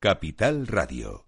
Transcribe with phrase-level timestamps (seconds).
[0.00, 1.27] Capital Radio.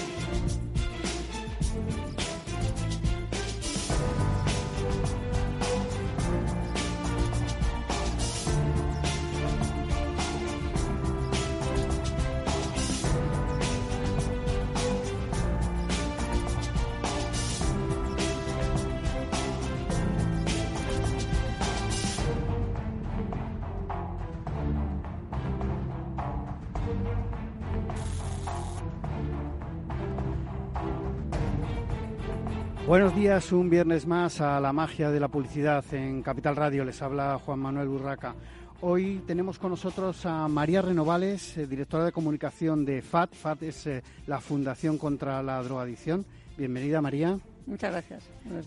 [33.41, 36.85] Días, un viernes más a la magia de la publicidad en Capital Radio.
[36.85, 38.35] Les habla Juan Manuel Burraca.
[38.81, 43.33] Hoy tenemos con nosotros a María Renovales, eh, directora de comunicación de FAT.
[43.33, 46.23] FAT es eh, la Fundación contra la Drogadicción.
[46.55, 47.39] Bienvenida, María.
[47.65, 48.23] Muchas gracias.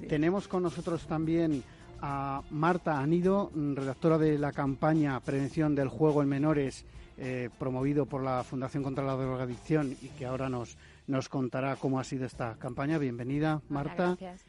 [0.09, 1.63] Tenemos con nosotros también
[2.01, 6.85] a Marta Anido, mm, redactora de la campaña Prevención del Juego en Menores,
[7.17, 12.01] eh, promovido por la Fundación contra la Drogadicción y que ahora nos nos contará cómo
[12.01, 12.99] ha sido esta campaña.
[12.99, 14.17] Bienvenida, Marta.
[14.19, 14.45] gracias.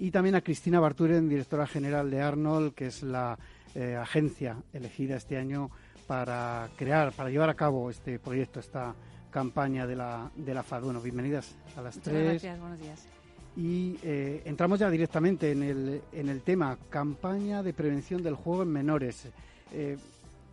[0.00, 3.38] Y también a Cristina Barturen, directora general de Arnold, que es la
[3.74, 5.70] eh, agencia elegida este año
[6.06, 8.94] para crear, para llevar a cabo este proyecto, esta
[9.30, 10.84] campaña de la, de la FAD.
[10.84, 12.24] Bueno, bienvenidas a las Muchas tres.
[12.24, 13.06] gracias, buenos días.
[13.58, 18.62] Y eh, entramos ya directamente en el, en el tema, campaña de prevención del juego
[18.62, 19.28] en menores.
[19.70, 19.98] Eh,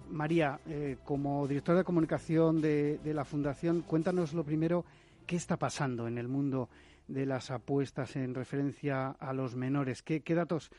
[0.09, 4.84] María, eh, como directora de comunicación de, de la Fundación, cuéntanos lo primero,
[5.25, 6.68] ¿qué está pasando en el mundo
[7.07, 10.03] de las apuestas en referencia a los menores?
[10.03, 10.72] ¿Qué, qué datos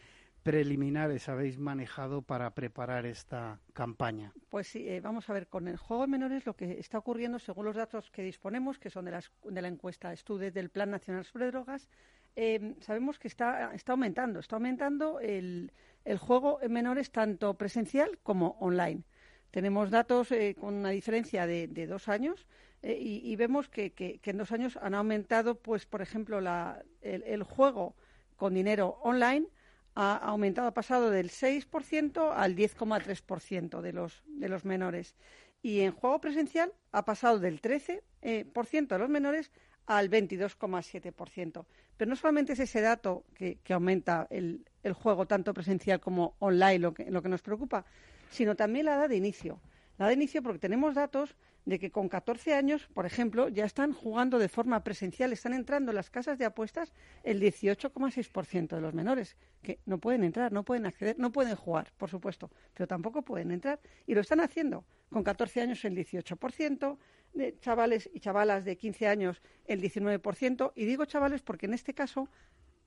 [0.43, 4.33] preliminares habéis manejado para preparar esta campaña?
[4.49, 7.39] Pues sí, eh, vamos a ver, con el juego de menores lo que está ocurriendo,
[7.39, 10.91] según los datos que disponemos, que son de, las, de la encuesta Estudios del Plan
[10.91, 11.89] Nacional sobre Drogas,
[12.37, 15.73] eh, sabemos que está, está aumentando, está aumentando el,
[16.05, 19.03] el juego en menores tanto presencial como online.
[19.51, 22.47] Tenemos datos eh, con una diferencia de, de dos años
[22.83, 26.83] eh, y, y, vemos que, que, en dos años han aumentado, pues, por ejemplo, la,
[27.01, 27.97] el, el, juego
[28.37, 29.49] con dinero online
[29.95, 35.17] ha aumentado, ha pasado del 6% al 10,3% de los, de los menores.
[35.61, 39.51] Y en juego presencial ha pasado del 13% eh, por ciento de los menores
[39.87, 41.65] al 22,7%.
[41.97, 46.37] Pero no solamente es ese dato que, que aumenta el, el, juego tanto presencial como
[46.39, 47.85] online lo que, lo que nos preocupa,
[48.31, 49.61] sino también la edad de inicio.
[49.97, 51.35] La edad de inicio porque tenemos datos
[51.69, 55.91] de que con 14 años, por ejemplo, ya están jugando de forma presencial, están entrando
[55.91, 60.65] en las casas de apuestas el 18,6% de los menores, que no pueden entrar, no
[60.65, 63.81] pueden acceder, no pueden jugar, por supuesto, pero tampoco pueden entrar.
[64.07, 64.87] Y lo están haciendo.
[65.11, 66.97] Con 14 años el 18%,
[67.35, 70.73] de chavales y chavalas de 15 años el 19%.
[70.75, 72.31] Y digo chavales porque en este caso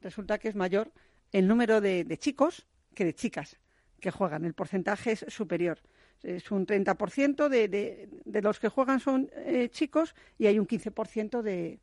[0.01, 0.91] resulta que es mayor
[1.31, 2.65] el número de, de chicos
[2.95, 3.59] que de chicas
[3.99, 4.43] que juegan.
[4.43, 5.77] El porcentaje es superior
[6.23, 10.67] es un 30% de, de, de los que juegan son eh, chicos y hay un
[10.67, 11.79] 15% de,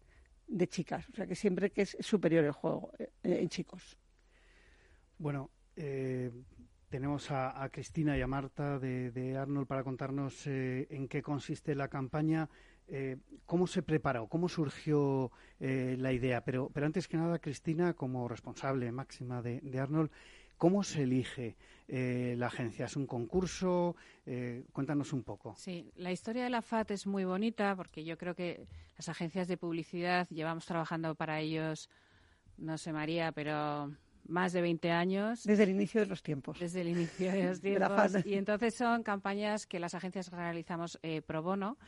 [0.46, 1.08] de chicas.
[1.08, 3.98] O sea que siempre que es superior el juego eh, en chicos.
[5.18, 6.30] Bueno, eh,
[6.88, 12.48] tenemos a, Cristina y a Marta de, Arnold para contarnos en qué consiste la campaña.
[13.44, 14.28] ¿Cómo se preparó?
[14.28, 16.42] ¿Cómo surgió la idea?
[16.44, 20.10] Pero, pero antes que nada, Cristina, como responsable máxima de Arnold,
[20.58, 22.86] ¿Cómo se elige eh, la agencia?
[22.86, 23.96] ¿Es un concurso?
[24.26, 25.54] Eh, cuéntanos un poco.
[25.56, 29.48] Sí, la historia de la FAT es muy bonita porque yo creo que las agencias
[29.48, 31.88] de publicidad llevamos trabajando para ellos,
[32.58, 33.92] no sé María, pero
[34.26, 35.44] más de 20 años.
[35.44, 36.58] Desde el inicio de los tiempos.
[36.58, 38.12] Desde el inicio de los tiempos.
[38.12, 41.78] De y entonces son campañas que las agencias realizamos eh, pro bono.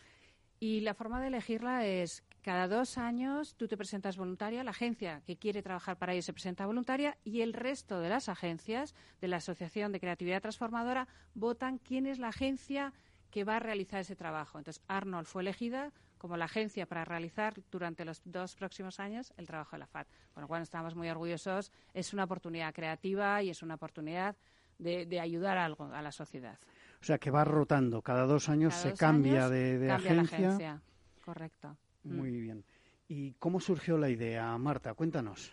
[0.60, 5.22] Y la forma de elegirla es cada dos años tú te presentas voluntaria, la agencia
[5.26, 9.28] que quiere trabajar para ello se presenta voluntaria y el resto de las agencias de
[9.28, 12.92] la Asociación de Creatividad Transformadora votan quién es la agencia
[13.30, 14.58] que va a realizar ese trabajo.
[14.58, 19.46] Entonces, Arnold fue elegida como la agencia para realizar durante los dos próximos años el
[19.46, 20.06] trabajo de la FAT.
[20.34, 21.72] Con lo cual estamos muy orgullosos.
[21.94, 24.36] Es una oportunidad creativa y es una oportunidad
[24.78, 26.58] de, de ayudar a algo a la sociedad.
[27.00, 28.02] O sea, que va rotando.
[28.02, 30.38] Cada dos años Cada se dos cambia años de, de cambia agencia.
[30.38, 30.82] La agencia.
[31.24, 31.76] Correcto.
[32.02, 32.40] Muy mm.
[32.40, 32.64] bien.
[33.08, 34.94] ¿Y cómo surgió la idea, Marta?
[34.94, 35.52] Cuéntanos.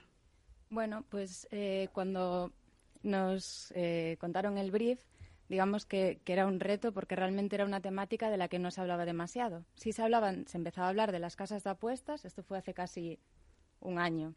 [0.70, 2.52] Bueno, pues eh, cuando
[3.04, 5.00] nos eh, contaron el brief,
[5.50, 8.70] digamos que, que, era un reto porque realmente era una temática de la que no
[8.70, 9.66] se hablaba demasiado.
[9.76, 12.74] Sí se hablaban, se empezaba a hablar de las casas de apuestas, esto fue hace
[12.74, 13.20] casi
[13.80, 14.36] un año,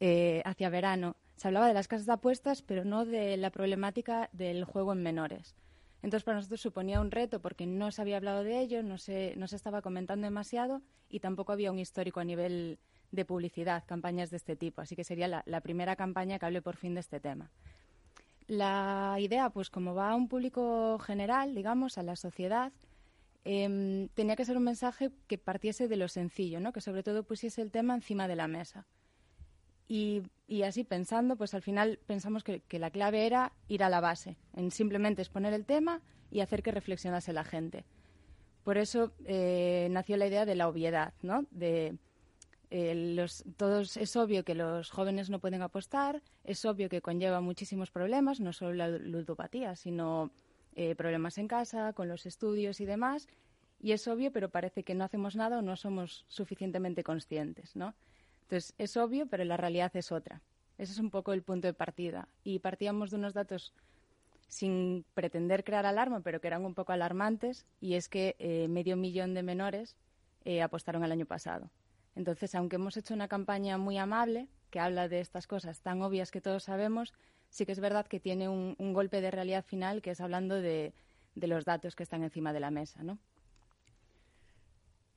[0.00, 1.16] eh, hacia verano.
[1.36, 5.02] Se hablaba de las casas de apuestas, pero no de la problemática del juego en
[5.02, 5.54] menores.
[6.02, 9.34] Entonces, para nosotros suponía un reto porque no se había hablado de ello, no se,
[9.36, 12.78] no se estaba comentando demasiado y tampoco había un histórico a nivel
[13.12, 14.80] de publicidad, campañas de este tipo.
[14.80, 17.50] Así que sería la, primera campaña que hable por fin de este tema.
[18.46, 22.72] La idea, pues como va a un público general, digamos, a la sociedad,
[23.44, 26.72] eh, tenía que ser un mensaje que partiese de lo sencillo, ¿no?
[26.72, 28.86] que sobre todo pusiese el tema encima de la mesa.
[29.92, 30.22] Y,
[30.62, 34.36] así pensando, pues al final pensamos que, que, la clave era ir a la base,
[34.54, 36.00] en simplemente exponer el tema
[36.30, 37.84] y hacer que reflexionase la gente.
[38.62, 41.44] Por eso eh, nació la idea de la obviedad, ¿no?
[41.50, 41.98] De,
[42.70, 47.40] eh, los, todos, es obvio que los jóvenes no pueden apostar, es obvio que conlleva
[47.40, 50.30] muchísimos problemas, no solo la ludopatía, sino
[50.76, 53.26] eh, problemas en casa, con los estudios y demás.
[53.80, 57.96] Y es obvio, pero parece que no hacemos nada o no somos suficientemente conscientes, ¿no?
[58.50, 60.42] Entonces, es obvio, pero la realidad es otra.
[60.76, 62.26] Ese es un poco el punto de partida.
[62.42, 63.72] Y partíamos de unos datos
[64.48, 68.96] sin pretender crear alarma, pero que eran un poco alarmantes, y es que eh, medio
[68.96, 69.94] millón de menores
[70.44, 71.70] eh, apostaron el año pasado.
[72.16, 76.32] Entonces, aunque hemos hecho una campaña muy amable, que habla de estas cosas tan obvias
[76.32, 77.14] que todos sabemos,
[77.50, 80.92] sí que es verdad que tiene un, golpe de realidad final, que es hablando de,
[81.36, 83.20] de, los datos que están encima de la mesa, ¿no?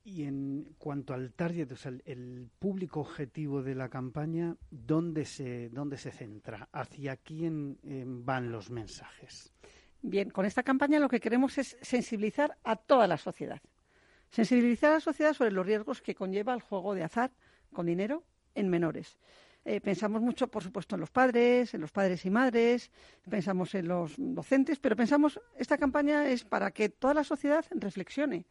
[0.06, 5.70] Y en cuanto al target, o sea, el, público objetivo de la campaña, ¿dónde se,
[5.70, 6.68] dónde se centra?
[6.72, 9.54] ¿Hacia quién eh, van los mensajes?
[10.02, 13.62] Bien, con esta campaña lo que queremos es sensibilizar a toda la sociedad.
[14.28, 17.32] Sensibilizar a la sociedad sobre los riesgos que conlleva el juego de azar
[17.72, 18.24] con dinero
[18.54, 19.18] en menores.
[19.64, 22.90] Eh, pensamos mucho, por supuesto, en los padres, en los padres y madres,
[23.30, 28.44] pensamos en los docentes, pero pensamos, esta campaña es para que toda la sociedad reflexione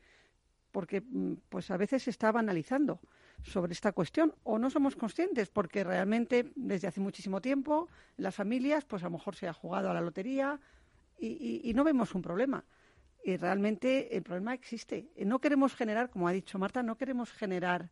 [0.73, 2.99] porque mm, pues a veces se está banalizando
[3.43, 7.87] sobre esta cuestión o no somos conscientes porque realmente desde hace muchísimo tiempo
[8.17, 10.59] las familias pues a lo mejor se ha jugado a la lotería
[11.19, 12.65] y, no vemos un problema.
[13.23, 15.07] Y realmente el problema existe.
[15.15, 17.91] No queremos generar como ha dicho Marta no queremos generar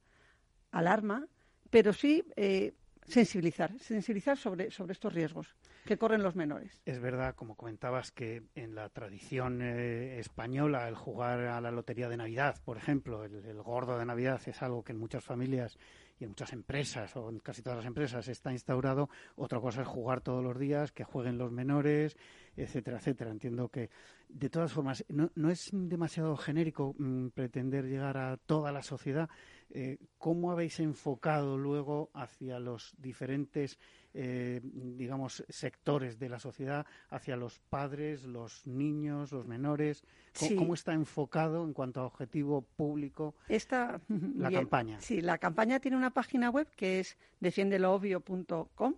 [0.71, 1.27] alarma
[1.69, 2.73] pero sí eh,
[3.07, 5.55] sensibilizar, sensibilizar sobre, sobre estos riesgos
[5.85, 6.79] que corren los menores.
[6.85, 12.07] Es verdad, como comentabas, que en la tradición eh, española el jugar a la lotería
[12.07, 15.77] de Navidad, por ejemplo, el, gordo de Navidad es algo que en muchas familias
[16.19, 19.09] y en muchas empresas o en casi todas las empresas está instaurado.
[19.35, 22.15] Otra cosa es jugar todos los días, que jueguen los menores,
[22.55, 23.31] etcétera, etcétera.
[23.31, 23.89] Entiendo que,
[24.29, 29.29] de todas formas, no, no es demasiado genérico mmm, pretender llegar a toda la sociedad.
[29.73, 33.79] Eh, ¿Cómo habéis enfocado luego hacia los diferentes,
[34.13, 40.03] eh, digamos, sectores de la sociedad, hacia los padres, los niños, los menores?
[40.37, 40.55] ¿Cómo, sí.
[40.55, 44.01] ¿cómo está enfocado en cuanto a objetivo público Esta,
[44.35, 44.61] la bien.
[44.61, 44.99] campaña?
[44.99, 48.95] Sí, la campaña tiene una página web que es defiendeloobvio.com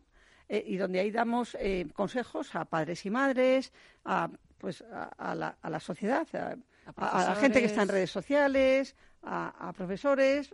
[0.49, 3.71] eh, y donde ahí damos eh, consejos a padres y madres,
[4.05, 6.57] a, pues, a, a, la, a la, sociedad, a,
[6.95, 10.53] a, la gente que está en redes sociales, a, profesores,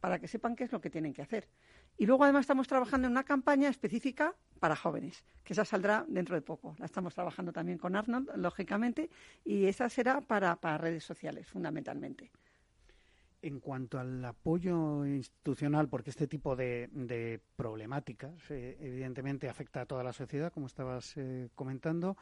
[0.00, 1.48] para que sepan qué es lo que tienen que hacer.
[1.98, 6.34] Y luego además estamos trabajando en una campaña específica para jóvenes, que esa saldrá dentro
[6.34, 6.74] de poco.
[6.78, 9.10] La estamos trabajando también con Arnold, lógicamente,
[9.44, 12.30] y esa será para, para redes sociales, fundamentalmente.
[13.42, 19.86] En cuanto al apoyo institucional, porque este tipo de, de problemáticas eh, evidentemente afecta a
[19.86, 22.16] toda la sociedad, como estabas eh, comentando,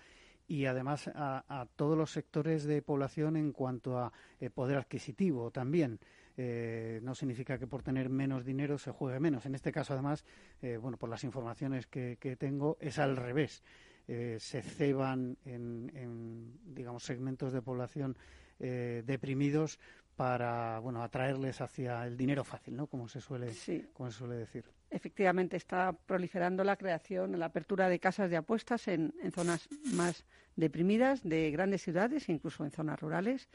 [0.50, 5.52] y además a, a, todos los sectores de población en cuanto a eh, poder adquisitivo
[5.52, 6.00] también.
[6.37, 9.47] Eh, no significa que por tener menos dinero se juegue menos.
[9.47, 10.25] En este caso, además,
[10.61, 13.62] eh, bueno, por las informaciones que, tengo, es al revés.
[14.09, 18.16] Se ceban en, en, digamos, segmentos de población
[18.59, 19.78] deprimidos
[20.21, 22.87] para bueno atraerles hacia el dinero fácil, ¿no?
[22.89, 23.87] Como se suele, sí.
[23.95, 24.67] como se suele decir.
[24.91, 30.27] Efectivamente, está proliferando la creación, la apertura de casas de apuestas en, en zonas más
[30.57, 33.49] deprimidas de grandes ciudades, incluso en zonas rurales,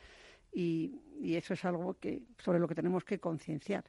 [0.51, 3.83] y, y eso es algo que sobre lo que tenemos que concienciar.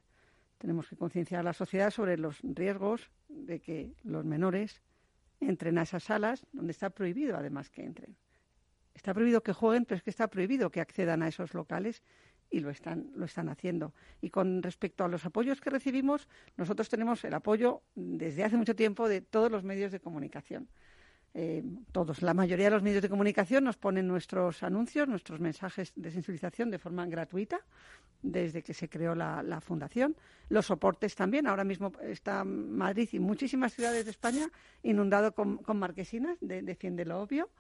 [0.59, 4.83] Tenemos que concienciar a la sociedad sobre los riesgos de que los menores
[5.41, 8.19] entren a esas salas donde está prohibido, además, que entren.
[8.93, 12.03] Está prohibido que jueguen, pero es que está prohibido que accedan a esos locales
[12.51, 13.93] y lo están, lo están haciendo.
[14.21, 18.77] Y con respecto a los apoyos que recibimos, nosotros tenemos el apoyo desde hace mucho
[18.77, 20.69] tiempo de todos los medios de comunicación.
[21.35, 21.63] eh,
[21.93, 26.11] todos, la mayoría de los medios de comunicación nos ponen nuestros anuncios, nuestros mensajes de
[26.11, 27.61] sensibilización de forma gratuita
[28.23, 30.17] desde que se creó la, fundación.
[30.49, 31.47] Los soportes también.
[31.47, 34.49] Ahora mismo está Madrid y muchísimas ciudades de España
[34.83, 37.51] inundado con, marquesinas de Defiende lo Obvio.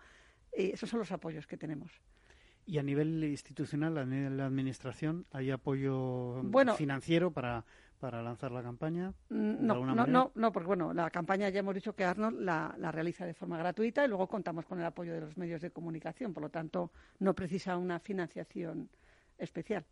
[0.57, 1.93] Y esos son los apoyos que tenemos.
[2.67, 6.43] ¿Y a nivel institucional, a nivel de la administración, hay apoyo
[6.77, 7.65] financiero para
[7.99, 9.13] para lanzar la campaña?
[9.31, 12.75] Mm, no, no, no, no, porque bueno, la campaña ya hemos dicho que Arnold la,
[12.79, 15.71] la, realiza de forma gratuita y luego contamos con el apoyo de los medios de
[15.71, 18.89] comunicación, por lo tanto no precisa una financiación
[19.39, 19.85] especial.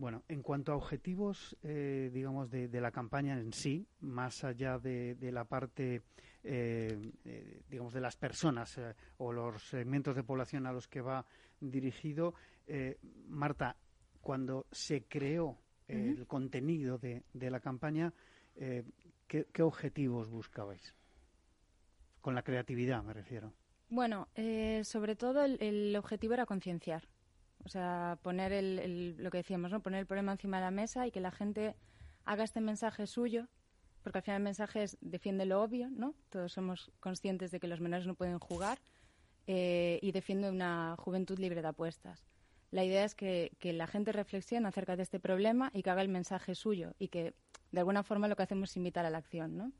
[0.00, 5.14] Bueno, en cuanto a objetivos, eh, digamos, de, la campaña en sí, más allá de,
[5.30, 6.00] la parte,
[6.42, 8.80] eh, eh, digamos, de las personas
[9.18, 11.26] o los segmentos de población a los que va
[11.60, 12.32] dirigido,
[13.28, 13.76] Marta,
[14.22, 18.14] cuando se creó el contenido de, la campaña,
[18.56, 18.84] eh,
[19.26, 20.94] ¿qué, objetivos buscabais?
[22.22, 23.52] Con la creatividad, me refiero.
[23.90, 27.06] Bueno, eh, sobre todo el, objetivo era concienciar.
[27.64, 29.80] O sea, poner el, lo que decíamos, ¿no?
[29.80, 31.76] Poner el problema encima de la mesa y que la gente
[32.24, 33.48] haga este mensaje suyo,
[34.02, 36.14] porque al final el mensaje es defiende lo obvio, ¿no?
[36.30, 38.78] Todos somos conscientes de que los menores no pueden jugar
[39.46, 42.24] eh, y defiende una juventud libre de apuestas
[42.70, 46.08] la idea es que, la gente reflexione acerca de este problema y que haga el
[46.08, 47.34] mensaje suyo y que
[47.72, 49.72] de alguna forma lo que hacemos es invitar a la acción, ¿no?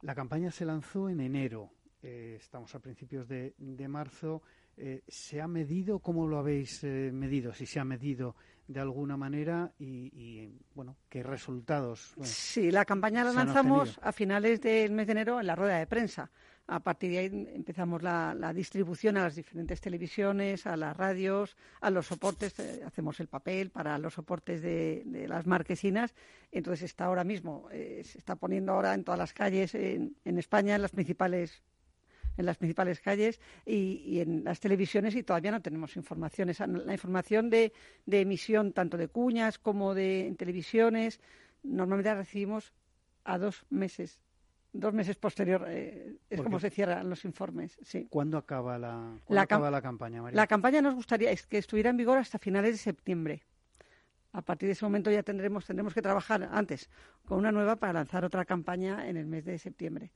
[0.00, 1.70] La campaña se lanzó en enero.
[2.02, 3.54] Eh, estamos a principios de,
[3.88, 4.42] marzo.
[4.76, 5.98] Eh, ¿Se ha medido?
[6.00, 7.52] ¿Cómo lo habéis eh, medido?
[7.52, 8.34] Si se ha medido
[8.66, 12.14] de alguna manera y, bueno, ¿qué resultados?
[12.22, 15.86] sí, la campaña la lanzamos a finales del mes de enero en la rueda de
[15.86, 16.30] prensa.
[16.66, 21.90] A partir de ahí empezamos la, distribución a las diferentes televisiones, a las radios, a
[21.90, 22.58] los soportes.
[22.58, 26.14] Eh, hacemos el papel para los soportes de, las marquesinas.
[26.50, 30.76] Entonces está ahora mismo, eh, se está poniendo ahora en todas las calles en, España,
[30.76, 31.62] en las principales
[32.36, 36.50] en las principales calles y, en las televisiones y todavía no tenemos información.
[36.84, 37.72] la información de,
[38.06, 41.20] emisión tanto de cuñas como de en televisiones
[41.62, 42.72] normalmente la recibimos
[43.24, 44.20] a dos meses
[44.74, 47.78] dos meses posterior eh, es como se cierran los informes.
[47.82, 48.08] Sí.
[48.10, 50.36] ¿Cuándo acaba la, acaba la campaña, María?
[50.36, 53.44] La campaña nos gustaría es que estuviera en vigor hasta finales de septiembre.
[54.32, 56.90] A partir de ese momento ya tendremos, tendremos que trabajar antes
[57.24, 60.10] con una nueva para lanzar otra campaña en el mes de septiembre.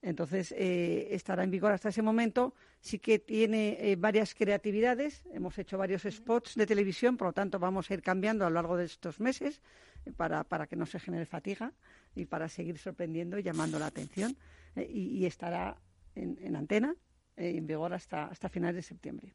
[0.00, 2.54] Entonces, eh, estará en vigor hasta ese momento.
[2.80, 5.24] Sí que tiene eh, varias creatividades.
[5.32, 8.54] Hemos hecho varios spots de televisión, por lo tanto, vamos a ir cambiando a lo
[8.54, 9.60] largo de estos meses
[10.04, 11.72] eh, para, para que no se genere fatiga
[12.14, 14.36] y para seguir sorprendiendo y llamando la atención.
[14.76, 15.76] Y, estará
[16.14, 16.94] en, en antena,
[17.36, 19.34] en vigor hasta, hasta finales de septiembre.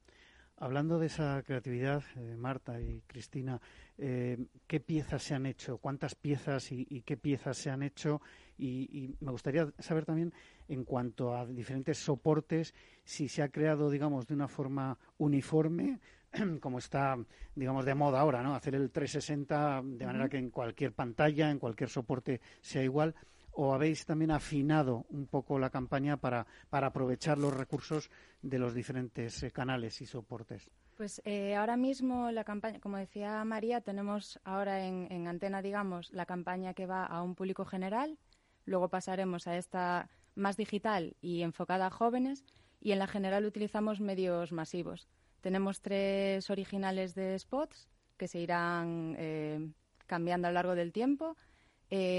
[0.57, 3.59] Hablando de esa creatividad, eh, Marta y Cristina,
[3.97, 5.77] eh, ¿qué piezas se han hecho?
[5.77, 8.21] ¿Cuántas piezas y, qué piezas se han hecho?
[8.57, 10.31] Y, me gustaría saber también,
[10.67, 15.99] en cuanto a diferentes soportes, si se ha creado, digamos, de una forma uniforme,
[16.61, 17.17] como está,
[17.55, 18.53] digamos, de moda ahora, ¿no?
[18.55, 23.15] Hacer el 360 de manera que en cualquier pantalla, en cualquier soporte sea igual
[23.55, 28.09] o habéis también afinado un poco la campaña para, para aprovechar los recursos
[28.41, 30.69] de los diferentes eh, canales y soportes?
[30.97, 36.11] Pues eh, ahora mismo la campaña, como decía María, tenemos ahora en, en, antena, digamos,
[36.11, 38.17] la campaña que va a un público general,
[38.65, 42.43] luego pasaremos a esta más digital y enfocada a jóvenes
[42.79, 45.07] y en la general utilizamos medios masivos.
[45.41, 49.69] Tenemos tres originales de spots que se irán eh,
[50.07, 51.35] cambiando a lo largo del tiempo,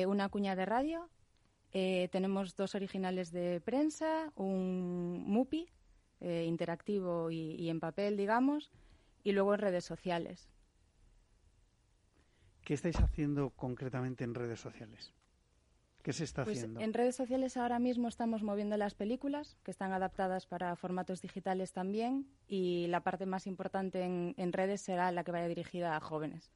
[0.06, 1.10] una cuña de radio
[1.76, 5.68] eh, tenemos dos originales de prensa, un MUPI
[6.20, 8.70] eh, interactivo y, en papel, digamos,
[9.24, 10.48] y luego en redes sociales.
[12.62, 15.12] ¿Qué estáis haciendo concretamente en redes sociales?
[16.04, 16.78] ¿Qué se está pues haciendo?
[16.78, 21.72] En redes sociales ahora mismo estamos moviendo las películas, que están adaptadas para formatos digitales
[21.72, 26.00] también, y la parte más importante en, en redes será la que vaya dirigida a
[26.00, 26.52] jóvenes.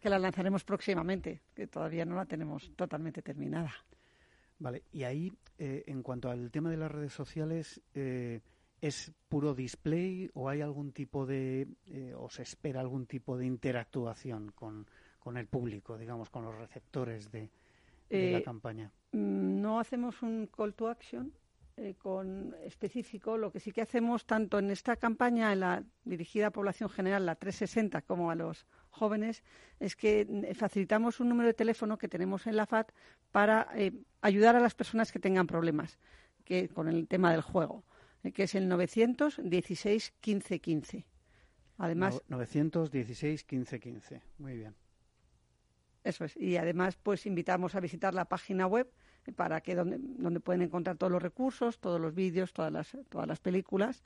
[0.00, 3.74] Que la lanzaremos próximamente, que todavía no la tenemos totalmente terminada.
[4.60, 8.42] Vale, y ahí, eh, en cuanto al tema de las redes sociales, eh,
[8.82, 13.46] ¿es puro display o hay algún tipo de, eh, o se espera algún tipo de
[13.46, 14.86] interactuación con,
[15.18, 17.50] con el público, digamos, con los receptores de,
[18.10, 18.92] de la campaña?
[19.12, 21.32] Mm, no hacemos un call to action,
[21.76, 26.48] eh, con específico, lo que sí que hacemos tanto en esta campaña en la dirigida
[26.48, 29.42] a población general, la 360, como a los jóvenes,
[29.78, 32.92] es que eh, facilitamos un número de teléfono que tenemos en la FAT
[33.30, 35.98] para eh, ayudar a las personas que tengan problemas
[36.44, 37.84] que, con el tema del juego,
[38.34, 41.06] que es el 916 15 15.
[41.78, 44.22] Además, 916 15 15.
[44.38, 44.74] Muy bien.
[46.04, 46.36] Eso es.
[46.36, 48.90] Y además, pues invitamos a visitar la página web
[49.36, 53.26] para que donde, donde pueden encontrar todos los recursos, todos los vídeos, todas las, todas
[53.26, 54.02] las películas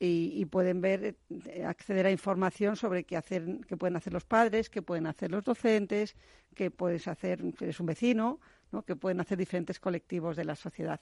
[0.00, 4.70] y, pueden ver, eh, acceder a información sobre qué hacer, qué pueden hacer los padres,
[4.70, 6.14] qué pueden hacer los docentes,
[6.54, 8.38] qué puedes hacer, si eres un vecino,
[8.70, 8.82] ¿no?
[8.82, 11.00] qué pueden hacer diferentes colectivos de la sociedad.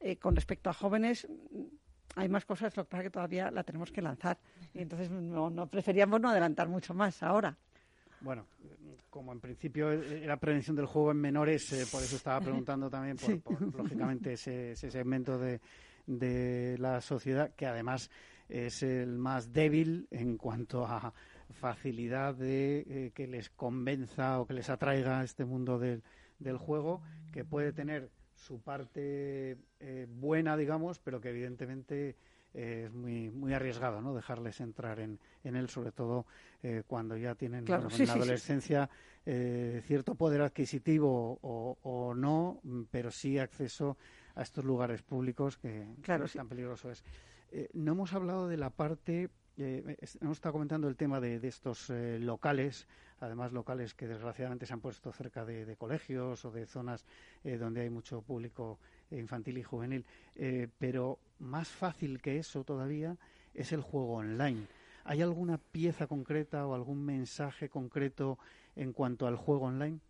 [0.00, 1.28] Eh, con respecto a jóvenes,
[2.16, 4.38] hay más cosas, lo que pasa es que todavía la tenemos que lanzar.
[4.74, 7.56] Y entonces no, no preferíamos no adelantar mucho más ahora.
[8.22, 8.46] Bueno,
[9.10, 13.16] como en principio era prevención del juego en menores, eh, por eso estaba preguntando también
[13.16, 15.60] por, lógicamente ese, segmento de,
[16.06, 18.10] de, la sociedad que además
[18.48, 21.12] es el más débil en cuanto a
[21.52, 26.02] facilidad de eh, que les convenza o que les atraiga este mundo del,
[26.38, 27.02] del juego,
[27.32, 32.16] que puede tener su parte eh, buena, digamos, pero que evidentemente
[32.54, 34.14] eh, es muy muy arriesgado, ¿no?
[34.14, 36.26] Dejarles entrar en, en él, sobre todo
[36.62, 38.88] eh, cuando ya tienen en la adolescencia
[39.24, 43.96] cierto poder adquisitivo o, o, no, pero sí acceso
[44.34, 47.04] a estos lugares públicos que, claro, tan peligroso es.
[47.72, 52.18] no hemos hablado de la parte eh, hemos estado comentando el tema de, estos eh,
[52.18, 52.86] locales,
[53.20, 57.04] además locales que desgraciadamente se han puesto cerca de, colegios o de zonas
[57.44, 58.78] eh, donde hay mucho público
[59.10, 60.06] infantil y juvenil,
[60.78, 63.18] pero más fácil que eso todavía
[63.52, 64.66] es el juego online.
[65.04, 68.38] ¿Hay alguna pieza concreta o algún mensaje concreto
[68.74, 70.00] en cuanto al juego online?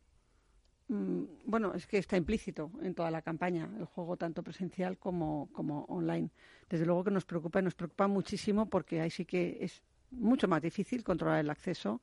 [0.92, 5.48] Mm, bueno, es que está implícito en toda la campaña, el juego tanto presencial como,
[5.88, 6.28] online.
[6.68, 10.48] Desde luego que nos preocupa y nos preocupa muchísimo porque ahí sí que es mucho
[10.48, 12.02] más difícil controlar el acceso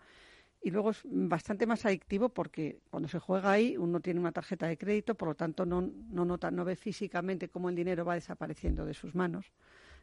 [0.64, 4.66] y luego es bastante más adictivo porque cuando se juega ahí uno tiene una tarjeta
[4.66, 8.16] de crédito, por lo tanto no, no nota, no ve físicamente cómo el dinero va
[8.16, 9.52] desapareciendo de sus manos.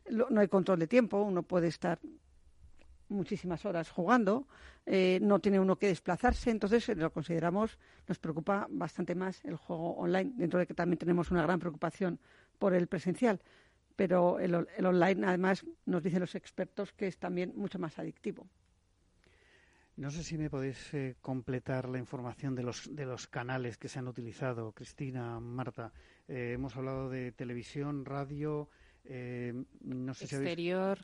[0.09, 1.99] No hay control de tiempo, uno puede estar
[3.09, 4.47] muchísimas horas jugando,
[4.85, 9.57] eh, no tiene uno que desplazarse, entonces eh, lo consideramos, nos preocupa bastante más el
[9.57, 12.19] juego online, dentro de que también tenemos una gran preocupación
[12.59, 13.41] por el presencial,
[13.95, 18.47] pero el, online además nos dicen los expertos que es también mucho más adictivo.
[19.97, 23.89] No sé si me podéis eh, completar la información de los, de los canales que
[23.89, 25.91] se han utilizado, Cristina, Marta.
[26.29, 28.69] hemos hablado de televisión, radio,
[29.09, 30.99] eh, no sé exterior.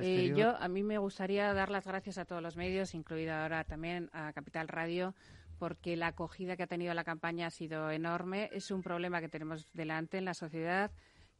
[0.00, 3.64] Eh, yo a mí me gustaría dar las gracias a todos los medios, incluido ahora
[3.64, 5.14] también a Capital Radio,
[5.58, 8.50] porque la acogida que ha tenido la campaña ha sido enorme.
[8.52, 10.90] Es un problema que tenemos delante en la sociedad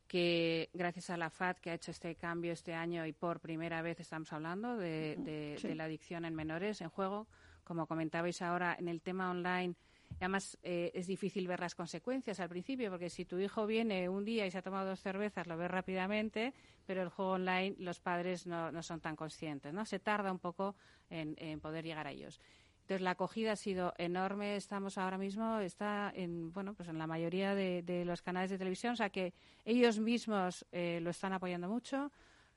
[0.07, 3.81] que gracias a la FAD que ha hecho este cambio este año y por primera
[3.81, 5.17] vez estamos hablando de,
[5.63, 7.27] de la adicción en menores en juego.
[7.65, 9.75] Como comentabais ahora, en el tema online
[10.21, 14.25] además eh, es difícil ver las consecuencias al principio, porque si tu hijo viene un
[14.25, 16.55] día y se ha tomado dos cervezas, lo ves rápidamente,
[16.87, 19.85] pero el juego online los padres no, son tan conscientes, ¿no?
[19.85, 20.77] Se tarda un poco
[21.11, 22.41] en, poder llegar a ellos.
[22.83, 24.57] Entonces la acogida ha sido enorme.
[24.57, 28.95] Estamos ahora mismo está en bueno pues en la mayoría de, los canales de televisión,
[28.95, 29.33] o sea que
[29.65, 32.11] ellos mismos eh, lo están apoyando mucho.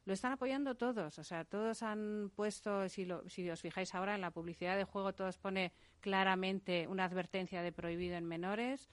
[0.05, 4.21] Lo están apoyando todos, o sea, todos han puesto, si, si os fijáis ahora en
[4.21, 8.89] la publicidad de juego, todos pone claramente una advertencia de prohibido en menores.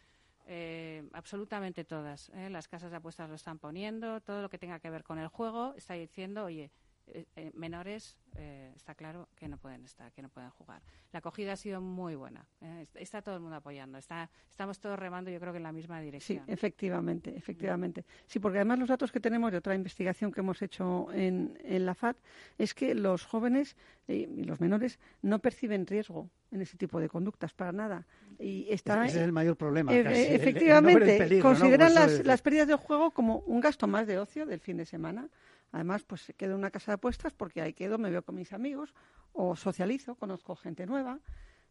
[0.46, 2.30] Eh, absolutamente todas.
[2.30, 2.50] ¿eh?
[2.50, 5.28] Las casas de apuestas lo están poniendo, todo lo que tenga que ver con el
[5.28, 6.72] juego está diciendo, oye,
[7.08, 10.82] eh, eh, menores eh, está claro que no pueden estar, que no pueden jugar.
[11.12, 12.46] La acogida ha sido muy buena.
[12.94, 13.98] está todo el mundo apoyando.
[13.98, 16.44] Está, estamos todos remando, yo creo que en la misma dirección.
[16.46, 18.04] Sí, efectivamente, efectivamente.
[18.26, 21.84] Sí, porque además los datos que tenemos de otra investigación que hemos hecho en, en
[21.84, 22.16] la FAD
[22.56, 23.76] es que los jóvenes
[24.08, 28.06] y los menores no perciben riesgo en ese tipo de conductas para nada.
[28.38, 29.92] Y está, ese es el mayor problema.
[29.94, 34.78] efectivamente, consideran las, las pérdidas de juego como un gasto más de ocio del fin
[34.78, 35.28] de semana
[35.72, 38.52] Además, pues quedo en una casa de apuestas porque ahí quedo, me veo con mis
[38.52, 38.94] amigos
[39.32, 41.18] o socializo, conozco gente nueva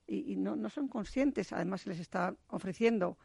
[0.07, 1.53] y, no, no, son conscientes.
[1.53, 3.17] Además, se les está ofreciendo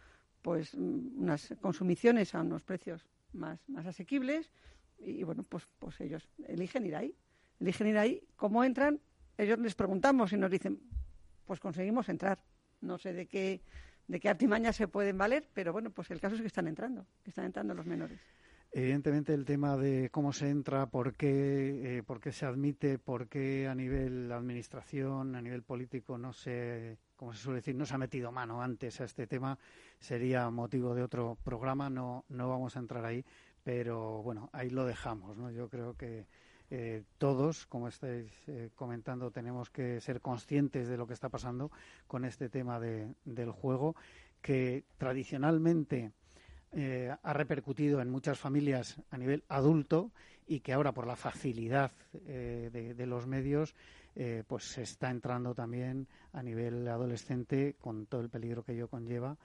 [0.42, 4.52] pues unas consumiciones a unos precios más, más asequibles
[4.98, 7.16] y, bueno, pues, pues ellos eligen ir ahí.
[7.58, 8.22] Eligen ir ahí.
[8.36, 9.00] ¿Cómo entran?
[9.38, 10.78] Ellos les preguntamos y nos dicen,
[11.46, 12.44] pues conseguimos entrar.
[12.82, 13.62] No sé de qué,
[14.06, 17.06] de qué artimañas se pueden valer, pero bueno, pues el caso es que están entrando,
[17.22, 18.20] que están entrando los menores.
[18.72, 23.28] Evidentemente el tema de cómo se entra, por qué, eh, por qué se admite, por
[23.28, 27.94] qué a nivel administración, a nivel político no se, como se suele decir, no se
[27.94, 29.58] ha metido mano antes a este tema,
[29.98, 33.24] sería motivo de otro programa, no, no vamos a entrar ahí,
[33.64, 35.50] pero bueno, ahí lo dejamos, ¿no?
[35.50, 36.26] Yo creo que
[36.68, 41.70] eh, todos, como estáis eh, comentando, tenemos que ser conscientes de lo que está pasando
[42.06, 43.94] con este tema de, del juego,
[44.42, 46.12] que tradicionalmente
[46.78, 50.10] eh, ha repercutido en muchas familias a nivel adulto
[50.46, 51.90] y que ahora por la facilidad
[52.26, 53.74] eh, de, los medios
[54.14, 58.88] eh, pues se está entrando también a nivel adolescente con todo el peligro que ello
[58.88, 59.38] conlleva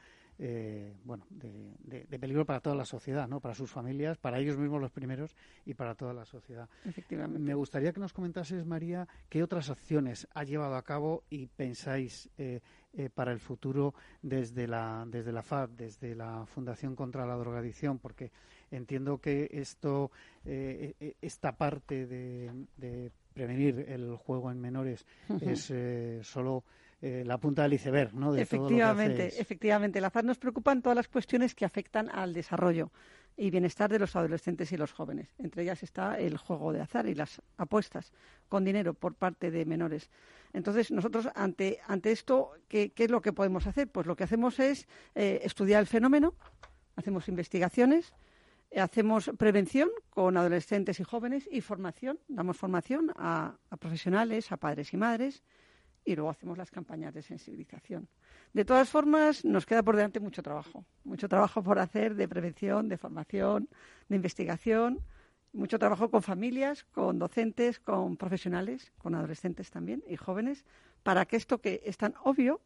[0.43, 3.39] eh, bueno, de, peligro para toda la sociedad, ¿no?
[3.39, 5.35] Para sus familias, para ellos mismos los primeros
[5.67, 6.67] y para toda la sociedad.
[6.83, 7.37] Efectivamente.
[7.37, 12.27] Me gustaría que nos comentases, María, qué otras acciones ha llevado a cabo y pensáis
[12.39, 12.59] eh,
[12.93, 17.99] eh, para el futuro desde la, desde la FAD, desde la Fundación contra la Drogadicción,
[17.99, 18.31] porque
[18.71, 20.09] entiendo que esto,
[20.43, 25.05] esta parte de, prevenir el juego en menores
[25.39, 25.71] es
[26.25, 26.63] solo
[27.03, 28.31] eh, la punta del iceberg, ¿no?
[28.31, 29.99] De efectivamente, todo efectivamente.
[29.99, 32.91] La FAD nos preocupan todas las cuestiones que afectan al desarrollo
[33.35, 35.33] y bienestar de los adolescentes y los jóvenes.
[35.39, 38.13] Entre ellas está el juego de azar y las apuestas
[38.49, 40.11] con dinero por parte de menores.
[40.53, 43.87] Entonces, nosotros ante, ante esto, ¿qué, es lo que podemos hacer?
[43.87, 46.35] Pues lo que hacemos es eh, estudiar el fenómeno,
[46.95, 48.13] hacemos investigaciones,
[48.77, 52.19] hacemos prevención con adolescentes y jóvenes y formación.
[52.27, 55.41] Damos formación a profesionales, a padres y madres
[56.05, 58.07] y luego hacemos las campañas de sensibilización.
[58.53, 62.89] De todas formas, nos queda por delante mucho trabajo, mucho trabajo por hacer de prevención,
[62.89, 63.69] de formación,
[64.09, 64.99] de investigación,
[65.53, 70.65] mucho trabajo con familias, con docentes, con profesionales, con adolescentes también y jóvenes,
[71.03, 72.61] para que esto que es tan obvio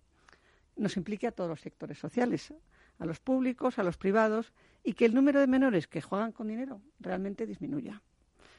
[0.76, 2.54] nos implique a todos los sectores sociales,
[3.00, 6.48] a los públicos, a los privados, y que el número de menores que juegan con
[6.48, 8.02] dinero realmente disminuya.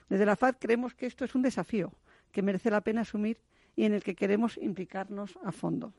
[0.09, 1.93] Desde la FAD creemos que esto es un desafío
[2.33, 3.41] que merece la pena asumir
[3.77, 5.93] y en el que queremos implicarnos a fondo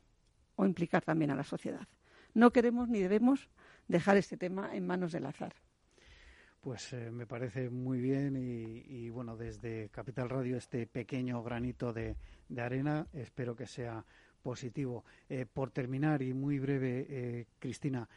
[0.55, 1.87] o implicar también a la sociedad.
[2.33, 3.49] No queremos ni debemos
[3.87, 5.53] dejar este tema en manos del azar.
[6.61, 12.17] Pues eh, me parece muy bien y, bueno, desde Capital Radio este pequeño granito de,
[12.57, 14.03] arena espero que sea
[14.47, 15.03] positivo.
[15.27, 18.07] Eh, por terminar y muy breve, eh, Cristina,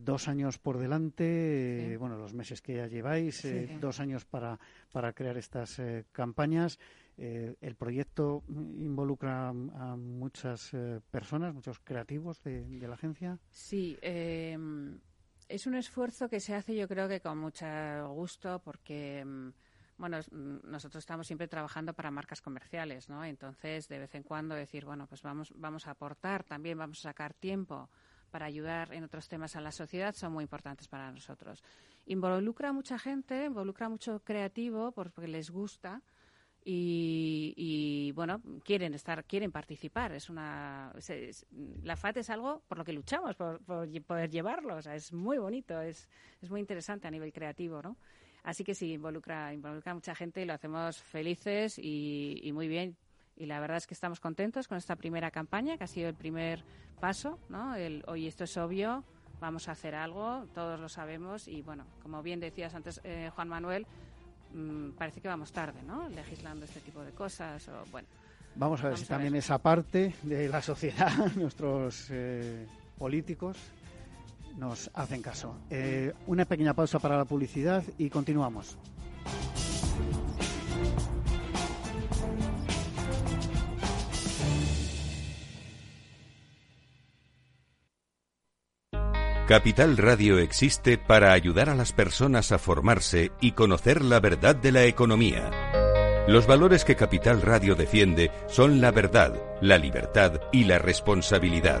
[0.00, 3.46] dos años por delante, bueno, los meses que ya lleváis,
[3.80, 4.58] dos años para,
[4.92, 6.80] para crear estas campañas.
[7.20, 13.40] Eh, el proyecto involucra a muchas eh, personas, muchos creativos de, la agencia.
[13.50, 15.00] Sí, em,
[15.48, 17.66] es un esfuerzo que se hace yo creo que con mucho
[18.14, 19.52] gusto porque em,
[19.98, 23.24] bueno, nosotros estamos siempre trabajando para marcas comerciales, ¿no?
[23.24, 27.10] Entonces, de vez en cuando decir, bueno, pues vamos, vamos a aportar también, vamos a
[27.10, 27.90] sacar tiempo
[28.30, 31.62] para ayudar en otros temas a la sociedad son muy importantes para nosotros.
[32.06, 36.02] Involucra a mucha gente, involucra mucho creativo porque les gusta
[36.70, 40.92] y, bueno quieren estar quieren participar es una
[41.82, 45.38] la FAT es algo por lo que luchamos por, poder llevarlo o sea es muy
[45.38, 46.08] bonito es,
[46.42, 47.96] es muy interesante a nivel creativo no
[48.42, 52.96] así que sí involucra involucra a mucha gente y lo hacemos felices y, muy bien
[53.36, 56.14] y la verdad es que estamos contentos con esta primera campaña que ha sido el
[56.14, 56.64] primer
[57.00, 59.04] paso no el hoy esto es obvio
[59.40, 63.48] vamos a hacer algo todos lo sabemos y bueno como bien decías antes eh, Juan
[63.48, 63.86] Manuel
[64.54, 66.08] Mm, parece que vamos tarde, ¿no?
[66.08, 68.08] Legislando este tipo de cosas o bueno.
[68.54, 73.56] Vamos a ver si también esa parte de la sociedad, nuestros eh, políticos,
[74.58, 75.54] nos hacen caso.
[75.70, 78.76] Eh, una pequeña pausa para la publicidad y continuamos.
[89.46, 94.72] Capital Radio existe para ayudar a las personas a formarse y conocer la verdad de
[94.72, 95.50] la economía.
[96.28, 101.80] Los valores que Capital Radio defiende son la verdad, la libertad y la responsabilidad.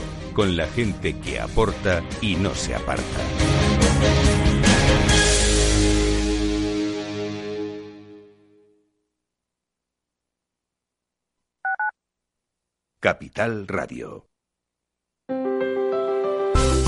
[0.33, 3.03] con la gente que aporta y no se aparta.
[12.99, 14.30] Capital Radio.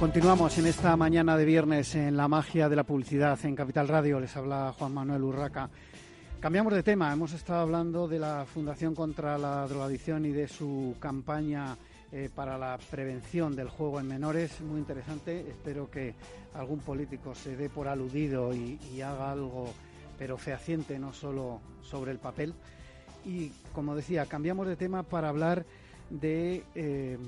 [0.00, 4.18] Continuamos en esta mañana de viernes en la magia de la publicidad en Capital Radio.
[4.18, 5.68] Les habla Juan Manuel Urraca.
[6.40, 7.12] Cambiamos de tema.
[7.12, 11.76] Hemos estado hablando de la Fundación contra la Drogadicción y de su campaña
[12.12, 14.62] eh, para la prevención del juego en menores.
[14.62, 15.40] Muy interesante.
[15.46, 16.14] Espero que
[16.54, 19.70] algún político se dé por aludido y, haga algo,
[20.18, 22.54] pero fehaciente, no solo sobre el papel.
[23.26, 25.66] Y como decía, cambiamos de tema para hablar
[26.08, 27.18] de eh,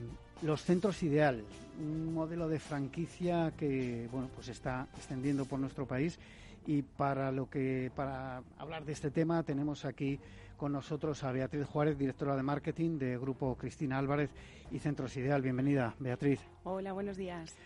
[0.42, 1.44] los centros ideal,
[1.80, 6.18] un modelo de franquicia que bueno pues está extendiendo por nuestro país
[6.66, 10.18] y para lo que para hablar de este tema tenemos aquí
[10.56, 14.30] con nosotros a Beatriz Juárez, directora de marketing de Grupo Cristina Álvarez
[14.70, 15.42] y Centros Ideal.
[15.42, 16.40] Bienvenida, Beatriz.
[16.62, 17.56] Hola, buenos días.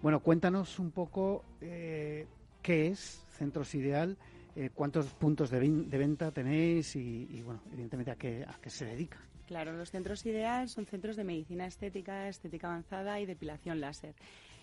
[0.00, 2.26] Bueno, cuéntanos un poco eh,
[2.62, 4.16] qué es Centros Ideal,
[4.54, 8.84] eh, cuántos puntos de, venta tenéis y, y, bueno, evidentemente a qué, a qué se
[8.84, 9.18] dedica.
[9.46, 14.14] Claro, los centros ideal son centros de medicina estética, estética avanzada y depilación láser.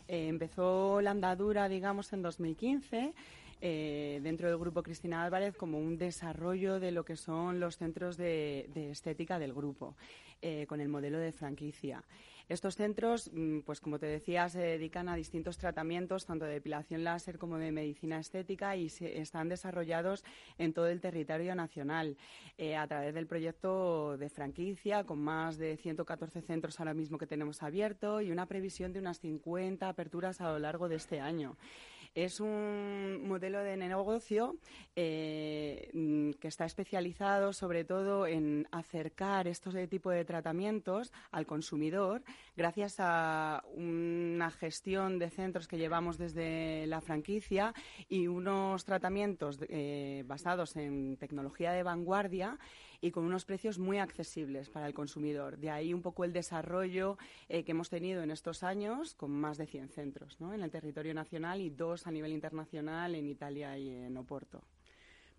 [0.10, 3.14] Eh, empezó la andadura, digamos, en 2015
[3.62, 8.18] eh, dentro del grupo Cristina Álvarez como un desarrollo de lo que son los centros
[8.18, 9.96] de, estética del grupo,
[10.42, 12.04] eh, con el modelo de franquicia.
[12.50, 17.04] Estos centros, mm, pues como te decía, se dedican a distintos tratamientos, tanto de depilación
[17.04, 20.26] láser como de medicina estética, y están desarrollados
[20.58, 22.18] en todo el territorio nacional
[22.58, 27.28] eh, a través del proyecto de franquicia, con más de 114 centros ahora mismo que
[27.28, 31.56] tenemos abierto y una previsión de unas 50 aperturas a lo largo de este año.
[32.16, 34.58] Es un modelo de negocio
[34.96, 42.22] eh, mm, que está especializado sobre todo en acercar estos tipos de tratamientos al consumidor
[42.56, 47.74] gracias a una gestión de centros que llevamos desde la franquicia
[48.08, 52.60] y unos tratamientos eh, basados en tecnología de vanguardia
[53.04, 55.58] y con unos precios muy accesibles para el consumidor.
[55.58, 57.18] De ahí un poco el desarrollo
[57.50, 60.54] eh, que hemos tenido en estos años con más de 100 centros ¿no?
[60.54, 64.64] en el territorio nacional y dos a nivel internacional en Italia y en Oporto.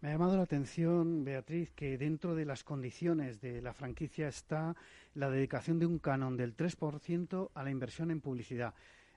[0.02, 4.76] Me ha llamado la atención, Beatriz, que dentro de las condiciones de la franquicia está
[5.14, 8.74] la dedicación de un canon del 3% a la inversión en publicidad.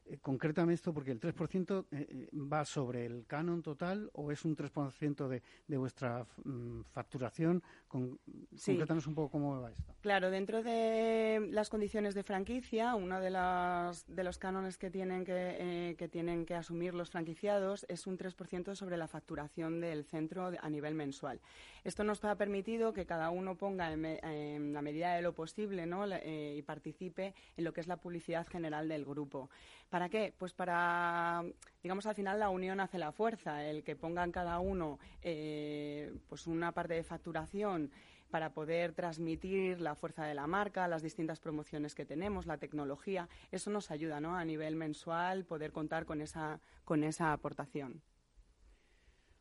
[0.10, 4.46] Eh, concrétame esto porque el 3% eh, eh, va sobre el canon total o es
[4.46, 7.62] un 3% de, de vuestra mm, facturación.
[7.88, 8.20] Con,
[8.66, 9.94] Concrétanos un poco cómo va esto.
[10.02, 15.26] Claro, dentro de las condiciones de franquicia, uno de, las, de los cánones que tienen
[15.26, 20.52] que, que tienen que asumir los franquiciados es un 3% sobre la facturación del centro
[20.60, 21.40] a nivel mensual.
[21.84, 26.06] Esto nos ha permitido que cada uno ponga en, la medida de lo posible ¿no?
[26.08, 29.50] y participe en lo que es la publicidad general del grupo.
[29.98, 30.32] ¿Para qué?
[30.38, 31.44] Pues para,
[31.82, 36.46] digamos, al final la unión hace la fuerza, el que pongan cada uno eh, pues
[36.46, 37.90] una parte de facturación
[38.30, 43.28] para poder transmitir la fuerza de la marca, las distintas promociones que tenemos, la tecnología.
[43.52, 44.38] Eso nos ayuda, ¿no?
[44.38, 48.04] A nivel mensual poder contar con esa, con esa aportación.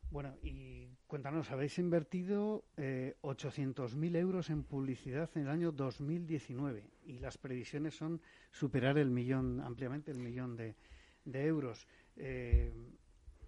[0.09, 7.19] Bueno, y cuéntanos, habéis invertido eh, 800.000 euros en publicidad en el año 2019 y
[7.19, 10.75] las previsiones son superar el millón, ampliamente el millón de,
[11.25, 11.87] euros.
[12.15, 12.71] Eh,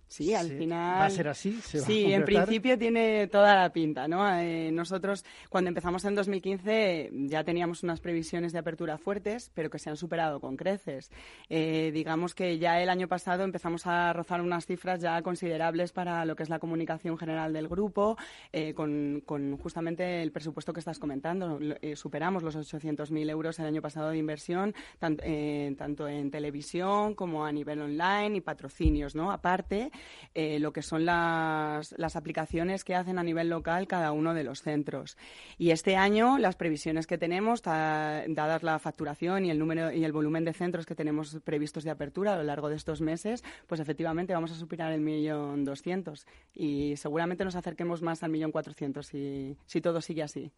[0.10, 1.02] Sí, al final.
[1.02, 1.60] ¿Va a ser así?
[1.62, 4.28] sí, en principio tiene toda la pinta, ¿no?
[4.40, 9.78] Eh, nosotros, cuando empezamos en 2015, ya teníamos unas previsiones de apertura fuertes, pero que
[9.78, 11.12] se han superado con creces.
[11.48, 16.26] Eh, digamos que ya el año pasado empezamos a rozar unas cifras ya considerables para
[16.26, 18.18] lo que es la comunicación general del grupo,
[18.52, 19.22] eh, con,
[19.62, 21.60] justamente el presupuesto que estás comentando.
[21.94, 27.80] superamos los 800.000 euros el año pasado de inversión, tanto en televisión como a nivel
[27.80, 29.32] online y patrocinios, ¿no?
[29.32, 29.92] Aparte
[30.36, 34.44] eh, lo que son las, las aplicaciones que hacen a nivel local cada uno de
[34.44, 35.18] los centros.
[35.58, 40.12] Y este año las previsiones que tenemos, dadas la facturación y el número y el
[40.12, 43.80] volumen de centros que tenemos previstos de apertura a lo largo de estos meses, pues
[43.82, 49.08] efectivamente vamos a superar el millón doscientos y seguramente nos acerquemos más al millón cuatrocientos
[49.08, 50.52] si, si todo sigue así.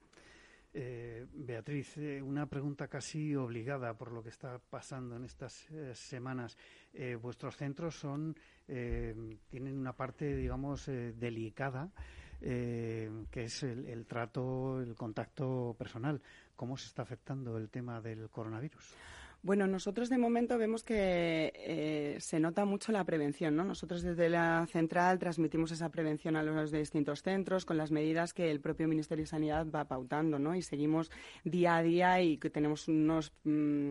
[0.74, 5.94] Eh, Beatriz, eh, una pregunta casi obligada por lo que está pasando en estas eh,
[5.94, 6.58] semanas.
[7.22, 11.90] vuestros centros son tienen una parte, digamos, delicada,
[12.40, 16.22] que es el, trato, el contacto personal.
[16.56, 18.96] ¿Cómo se está afectando el tema del coronavirus?
[19.44, 23.64] Bueno, nosotros de momento vemos que eh, se nota mucho la prevención, ¿no?
[23.64, 28.52] Nosotros desde la central transmitimos esa prevención a los distintos centros con las medidas que
[28.52, 30.56] el propio Ministerio de Sanidad va pautando, ¿no?
[30.56, 31.10] Y seguimos
[31.44, 33.90] día a día y que tenemos unos mm,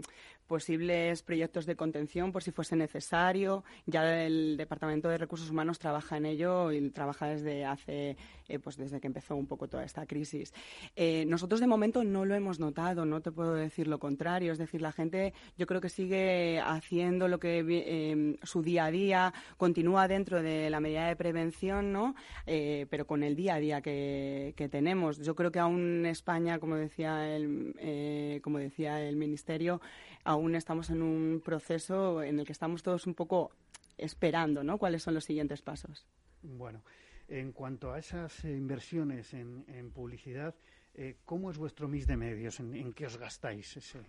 [0.51, 3.63] posibles proyectos de contención por si fuese necesario.
[3.87, 8.17] Ya el Departamento de Recursos Humanos trabaja en ello y trabaja desde hace,
[8.49, 10.53] eh, pues desde que empezó un poco toda esta crisis.
[10.97, 14.51] Eh, nosotros de momento no lo hemos notado, no te puedo decir lo contrario.
[14.51, 18.91] Es decir, la gente yo creo que sigue haciendo lo que eh, su día a
[18.91, 22.17] día, continúa dentro de la medida de prevención, ¿no?
[22.45, 25.19] pero con el día a día que, que, tenemos.
[25.19, 29.81] Yo creo que aún España, como decía el, como decía el Ministerio,
[30.25, 33.51] aún estamos en un proceso en el que estamos todos un poco
[33.99, 34.79] esperando, ¿no?
[34.79, 36.07] ¿Cuáles son los siguientes pasos?
[36.43, 36.83] Bueno,
[37.29, 40.55] en cuanto a esas eh, inversiones en, publicidad,
[40.95, 42.61] eh, ¿cómo es vuestro mix de medios?
[42.61, 44.01] ¿En, qué os gastáis ese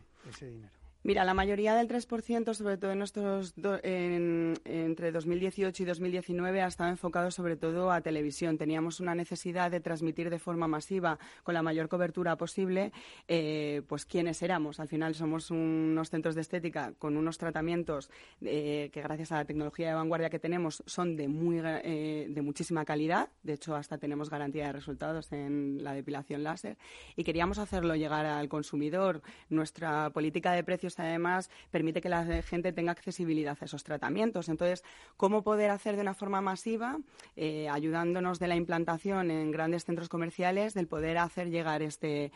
[0.45, 0.73] dinero?
[1.03, 6.91] Mira, la mayoría del 3%, sobre todo en nuestros entre 2018 y 2019, ha estado
[6.91, 8.59] enfocado sobre todo a televisión.
[8.59, 12.91] Teníamos una necesidad de transmitir de forma masiva, con la mayor cobertura posible,
[13.27, 14.79] eh, pues quiénes éramos.
[14.79, 18.11] Al final somos unos centros de estética con unos tratamientos
[18.41, 22.41] eh, que, gracias a la tecnología de vanguardia que tenemos, son de, muy, eh, de
[22.43, 23.29] muchísima calidad.
[23.41, 26.77] De hecho, hasta tenemos garantía de resultados en la depilación láser.
[27.15, 29.23] Y queríamos hacerlo llegar al consumidor.
[29.49, 34.49] Nuestra política de precios además permite que la gente tenga accesibilidad a esos tratamientos.
[34.49, 34.83] Entonces,
[35.17, 36.97] ¿cómo poder hacer de una forma masiva,
[37.35, 42.31] eh, ayudándonos de la implantación en grandes centros comerciales, del poder hacer llegar este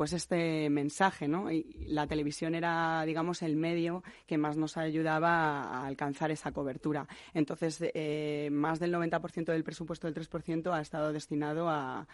[0.00, 1.52] pues este mensaje, ¿no?
[1.52, 7.06] Y la televisión era, digamos, el medio que más nos ayudaba a alcanzar esa cobertura.
[7.34, 12.06] Entonces, eh, más del 90% del presupuesto del 3% ha estado destinado a,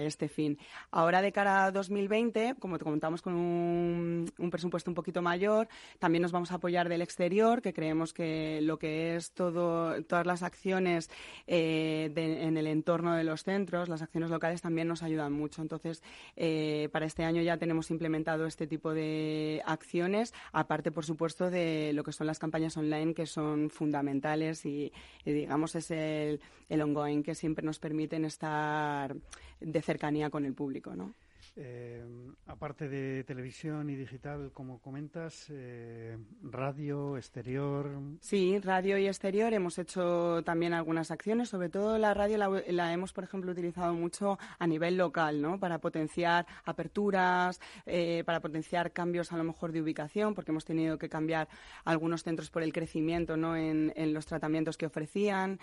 [0.00, 0.58] este fin.
[0.90, 5.68] Ahora, de cara a 2020, como te comentamos con un, presupuesto un poquito mayor,
[6.00, 10.26] también nos vamos a apoyar del exterior, que creemos que lo que es todo, todas
[10.26, 11.08] las acciones
[11.46, 15.62] eh, en el entorno de los centros, las acciones locales también nos ayudan mucho.
[15.62, 16.02] Entonces,
[16.34, 22.04] eh, para este ya tenemos implementado este tipo de acciones, aparte, por supuesto, de lo
[22.04, 24.92] que son las campañas online, que son fundamentales y,
[25.24, 29.16] digamos, es el, el ongoing que siempre nos permiten estar
[29.60, 31.14] de cercanía con el público, ¿no?
[31.60, 32.04] Eh,
[32.46, 37.90] aparte de televisión y digital, como comentas, eh, radio, exterior.
[38.20, 39.52] Sí, radio y exterior.
[39.52, 41.48] Hemos hecho también algunas acciones.
[41.48, 45.58] Sobre todo la radio la, hemos, por ejemplo, utilizado mucho a nivel local, ¿no?
[45.58, 50.96] Para potenciar aperturas, eh, para potenciar cambios a lo mejor de ubicación, porque hemos tenido
[50.96, 51.48] que cambiar
[51.84, 53.56] algunos centros por el crecimiento, ¿no?
[53.56, 55.58] En, los tratamientos que ofrecían.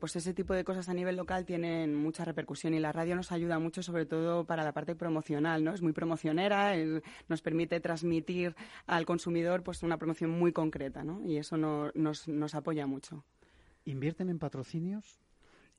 [0.00, 3.32] pues ese tipo de cosas a nivel local tienen mucha repercusión y la radio nos
[3.32, 5.25] ayuda mucho, sobre todo para la parte promocional
[5.64, 5.74] ¿no?
[5.74, 6.74] Es muy promocionera,
[7.28, 8.54] nos permite transmitir
[8.86, 11.22] al consumidor pues una promoción muy concreta, ¿no?
[11.24, 13.24] Y eso nos, nos apoya mucho.
[13.84, 15.20] ¿Invierten en patrocinios?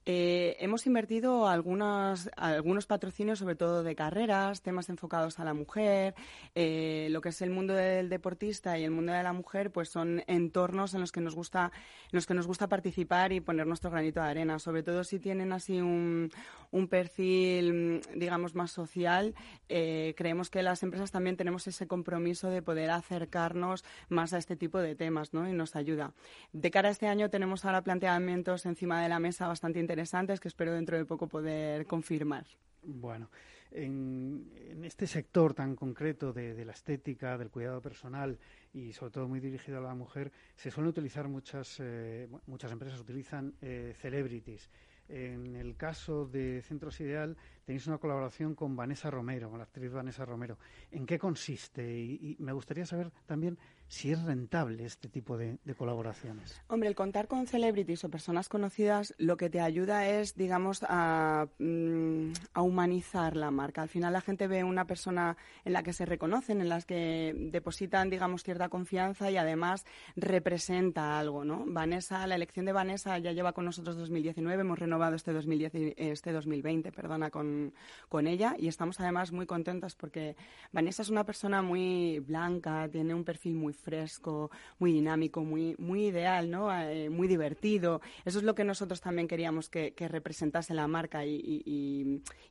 [0.10, 6.16] Eh, hemos invertido algunos, algunos patrocinios, sobre todo de carreras, temas enfocados a la mujer.
[6.56, 9.90] Eh, lo que es el mundo del deportista y el mundo de la mujer, pues
[9.90, 11.74] son entornos en los que nos gusta,
[12.06, 14.60] en los que nos gusta participar y poner nuestro granito de arena.
[14.60, 16.32] Sobre todo si tienen así un,
[16.72, 19.36] un perfil, digamos, más social.
[19.68, 24.56] Eh, creemos que las empresas también tenemos ese compromiso de poder acercarnos más a este
[24.56, 25.50] tipo de temas, ¿no?
[25.50, 26.14] Y nos ayuda.
[26.54, 30.40] De cara a este año tenemos ahora planteamientos encima de la mesa bastante interesantes interesantes
[30.40, 32.46] que espero dentro de poco poder confirmar.
[32.84, 33.32] Bueno,
[33.72, 34.46] en,
[34.84, 38.38] este sector tan concreto de, la estética, del cuidado personal
[38.72, 43.00] y sobre todo muy dirigido a la mujer, se suelen utilizar muchas, eh, muchas empresas
[43.00, 44.70] utilizan eh, celebrities.
[45.10, 49.92] En el caso de Centros Ideal tenéis una colaboración con Vanessa Romero, con la actriz
[49.92, 50.60] Vanessa Romero.
[50.92, 51.82] ¿En qué consiste?
[51.92, 53.58] y me gustaría saber también
[53.88, 56.62] si es rentable este tipo de, colaboraciones.
[56.68, 61.48] Hombre, el contar con celebrities o personas conocidas lo que te ayuda es, digamos, a,
[61.60, 63.82] mm, a, humanizar la marca.
[63.82, 67.34] Al final la gente ve una persona en la que se reconocen, en las que
[67.52, 69.86] depositan, digamos, cierta confianza y además
[70.16, 71.64] representa algo, ¿no?
[71.68, 76.32] Vanessa, la elección de Vanessa ya lleva con nosotros 2019, hemos renovado este, 2010, este
[76.32, 77.74] 2020, perdona, con,
[78.10, 80.36] con ella y estamos además muy contentas porque
[80.72, 86.08] Vanessa es una persona muy blanca, tiene un perfil muy fresco, muy dinámico, muy, muy
[86.08, 86.76] ideal, ¿no?
[86.78, 88.02] Eh, muy divertido.
[88.26, 91.62] Eso es lo que nosotros también queríamos que, representase la marca y,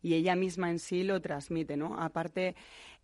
[0.02, 2.00] y, ella misma en sí lo transmite, ¿no?
[2.00, 2.54] Aparte,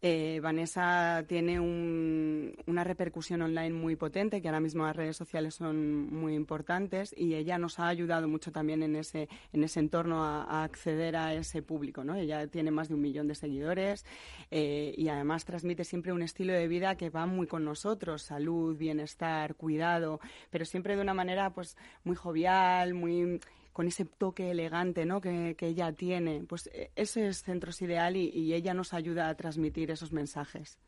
[0.05, 6.13] eh, Vanessa tiene una repercusión online muy potente, que ahora mismo las redes sociales son
[6.13, 10.65] muy importantes y ella nos ha ayudado mucho también en ese, en ese entorno a,
[10.65, 12.03] acceder a ese público.
[12.03, 12.17] ¿no?
[12.17, 14.05] Ella tiene más de un millón de seguidores
[14.51, 18.77] eh, y además transmite siempre un estilo de vida que va muy con nosotros, salud,
[18.77, 20.19] bienestar, cuidado,
[20.51, 23.41] pero siempre de una manera pues muy jovial, muy
[23.73, 25.21] con ese toque elegante ¿no?
[25.21, 26.45] que, ella tiene.
[26.47, 30.79] Pues e, ese es Centros Ideal y, ella nos ayuda a transmitir esos mensajes.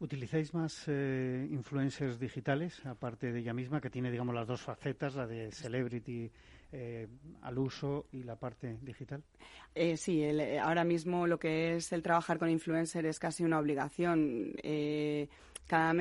[0.00, 5.14] ¿Utilizáis más eh, influencers digitales, aparte de ella misma, que tiene, digamos, las dos facetas,
[5.14, 6.28] la de celebrity
[6.72, 7.06] eh,
[7.42, 9.22] al uso y la parte digital?
[9.74, 10.24] Eh, sí,
[10.60, 14.54] ahora mismo lo que es el trabajar con influencers es casi una obligación.
[15.66, 15.94] Cada,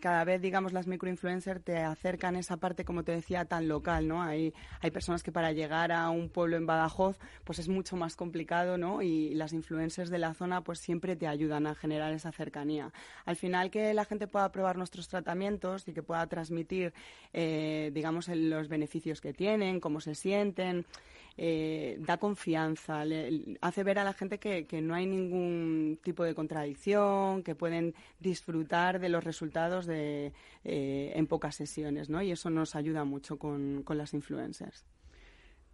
[0.00, 4.22] cada vez, digamos, las microinfluencers te acercan esa parte, como te decía, tan local, ¿no?
[4.22, 8.16] Hay, hay personas que para llegar a un pueblo en Badajoz, pues es mucho más
[8.16, 9.00] complicado, ¿no?
[9.02, 12.92] Y las influencers de la zona, pues siempre te ayudan a generar esa cercanía.
[13.24, 16.92] Al final, que la gente pueda probar nuestros tratamientos y que pueda transmitir,
[17.32, 20.84] eh, digamos, los beneficios que tienen, cómo se sienten,
[21.40, 23.04] eh, da confianza,
[23.60, 28.98] hace ver a la gente que, no hay ningún tipo de contradicción, que pueden disfrutar
[28.98, 30.32] de los resultados de,
[30.64, 32.20] eh, en pocas sesiones, ¿no?
[32.22, 34.84] Y eso nos ayuda mucho con, las influencers.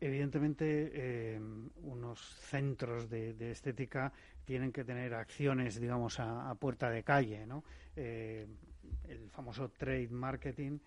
[0.02, 1.40] Evidentemente, eh,
[1.82, 4.12] unos centros de, estética
[4.44, 7.64] tienen que tener acciones, digamos, a, puerta de calle, ¿no?
[7.96, 10.78] el famoso trade marketing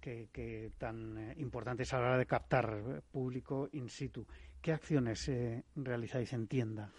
[0.00, 4.26] que, tan eh, importantes a la hora de captar público in situ.
[4.60, 6.90] ¿Qué acciones eh, realizáis en tienda?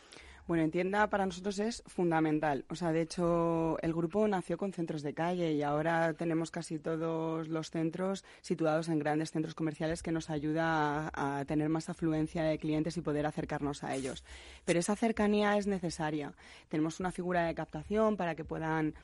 [0.49, 2.65] Bueno, en tienda para nosotros es fundamental.
[2.69, 6.79] O sea, de hecho, el grupo nació con centros de calle y ahora tenemos casi
[6.79, 12.41] todos los centros situados en grandes centros comerciales que nos ayuda a, tener más afluencia
[12.41, 14.23] de clientes y poder acercarnos a ellos.
[14.65, 16.33] Pero esa cercanía es necesaria.
[16.67, 18.95] Tenemos una figura de captación para que puedan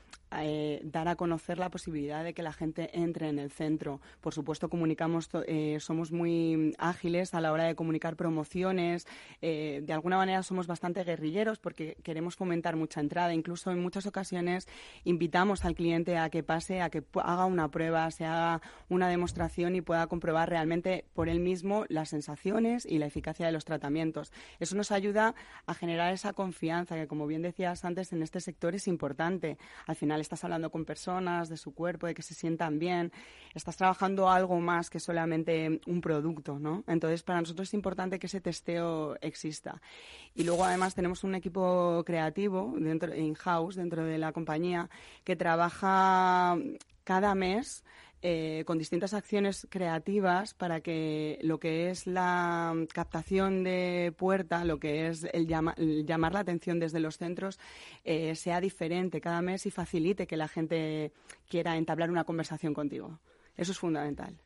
[0.44, 4.00] eh, dar a conocer la posibilidad de que la gente entre en el centro.
[4.20, 9.06] Por supuesto, comunicamos, eh, somos muy ágiles a la hora de comunicar promociones.
[9.42, 13.34] Eh, de alguna manera somos bastante guerrilleros porque queremos fomentar mucha entrada.
[13.34, 14.66] Incluso en muchas ocasiones
[15.04, 19.76] invitamos al cliente a que pase, a que haga una prueba, se haga una demostración
[19.76, 24.32] y pueda comprobar realmente por él mismo las sensaciones y la eficacia de los tratamientos.
[24.60, 25.34] Eso nos ayuda
[25.66, 29.58] a generar esa confianza que, como bien decías antes, en este sector es importante.
[29.86, 33.12] Al final estás hablando con personas de su cuerpo, de que se sientan bien,
[33.54, 36.84] estás trabajando algo más que solamente un producto, ¿no?
[36.86, 39.80] Entonces, para nosotros es importante que ese testeo exista.
[40.34, 44.90] Y luego, además, tenemos un equipo creativo dentro, in-house, dentro de la compañía,
[45.24, 46.56] que trabaja
[47.04, 47.84] cada mes
[48.28, 54.80] eh, con distintas acciones creativas para que lo que es la captación de puerta, lo
[54.80, 57.60] que es el, llamar la atención desde los centros,
[58.02, 61.12] eh, sea diferente cada mes y facilite que la gente
[61.48, 63.20] quiera entablar una conversación contigo.
[63.56, 64.36] Eso es fundamental.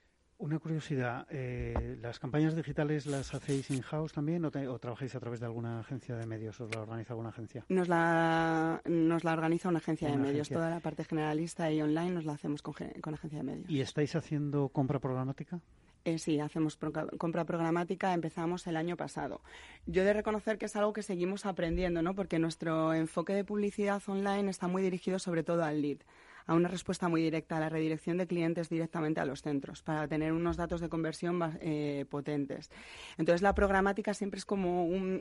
[0.41, 5.45] Una curiosidad, eh, ¿las campañas digitales las hacéis in-house también o, trabajáis a través de
[5.45, 6.59] alguna agencia de medios?
[6.63, 7.67] ¿Os la organiza alguna agencia?
[7.69, 10.49] Nos la, nos la organiza una agencia de medios.
[10.49, 13.71] Toda la parte generalista y online nos la hacemos con, con agencia de medios.
[13.71, 15.61] ¿Y estáis haciendo compra programática?
[16.07, 16.79] Eh, sí, hacemos
[17.19, 19.43] compra programática, empezamos el año pasado.
[19.85, 22.15] Yo he de reconocer que es algo que seguimos aprendiendo, ¿no?
[22.15, 25.99] Porque nuestro enfoque de publicidad online está muy dirigido sobre todo al lead
[26.47, 30.07] a una respuesta muy directa, a la redirección de clientes directamente a los centros, para
[30.09, 32.71] tener unos datos de conversión eh, potentes.
[33.19, 35.21] Entonces, la programática siempre es como un,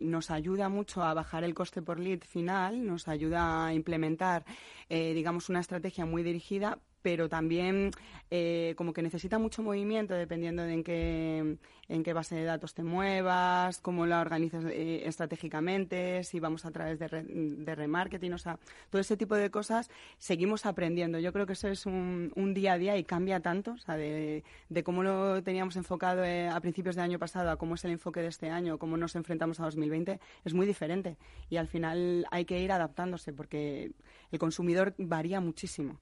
[0.00, 4.44] nos ayuda mucho a bajar el coste por lead final, nos ayuda a implementar,
[4.88, 7.90] eh, digamos, una estrategia muy dirigida, pero también
[8.30, 11.56] eh, como que necesita mucho movimiento dependiendo de en qué,
[11.88, 16.70] en qué base de datos te muevas, cómo la organizas eh, estratégicamente, si vamos a
[16.70, 18.58] través de, de, remarketing, o sea,
[18.90, 21.18] todo ese tipo de cosas seguimos aprendiendo.
[21.18, 23.96] Yo creo que eso es un, un día a día y cambia tanto, o sea,
[23.96, 27.84] de, de cómo lo teníamos enfocado eh, a principios del año pasado a cómo es
[27.84, 31.16] el enfoque de este año, cómo nos enfrentamos a 2020, es muy diferente
[31.48, 33.92] y al final hay que ir adaptándose porque
[34.30, 35.98] el consumidor varía muchísimo.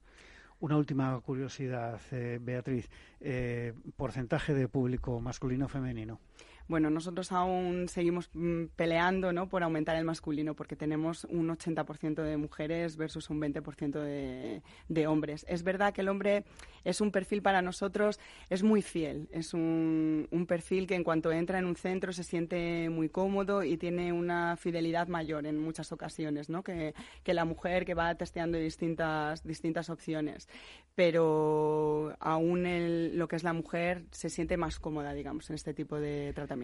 [0.59, 2.89] Una última curiosidad, eh, Beatriz.
[3.19, 6.19] Eh, porcentaje de público masculino-femenino.
[6.67, 9.47] Bueno, nosotros aún seguimos mm, peleando ¿no?
[9.47, 15.07] por aumentar el masculino porque tenemos un 80% de mujeres versus un 20% de, de,
[15.07, 15.45] hombres.
[15.47, 16.43] Es verdad que el hombre
[16.83, 21.31] es un perfil para nosotros, es muy fiel, es un, un, perfil que en cuanto
[21.31, 25.93] entra en un centro se siente muy cómodo y tiene una fidelidad mayor en muchas
[25.93, 26.63] ocasiones ¿no?
[26.63, 26.93] que,
[27.23, 30.49] que la mujer que va testeando distintas, distintas opciones.
[30.95, 35.73] Pero aún el, lo que es la mujer se siente más cómoda, digamos, en este
[35.73, 36.56] tipo de tratamiento.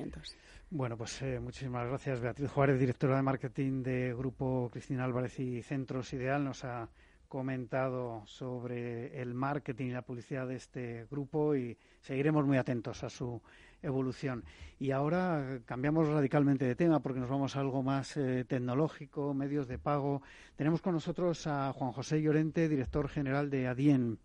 [0.69, 2.19] Bueno, pues eh, muchísimas gracias.
[2.19, 6.89] Beatriz Juárez, directora de marketing de Grupo Cristina Álvarez y Centros Ideal, nos ha
[7.27, 13.09] comentado sobre el marketing y la publicidad de este grupo y seguiremos muy atentos a
[13.09, 13.41] su
[13.81, 14.43] evolución.
[14.77, 19.67] Y ahora cambiamos radicalmente de tema porque nos vamos a algo más eh, tecnológico, medios
[19.67, 20.21] de pago.
[20.55, 24.19] Tenemos con nosotros a Juan José Llorente, director general de ADIEN.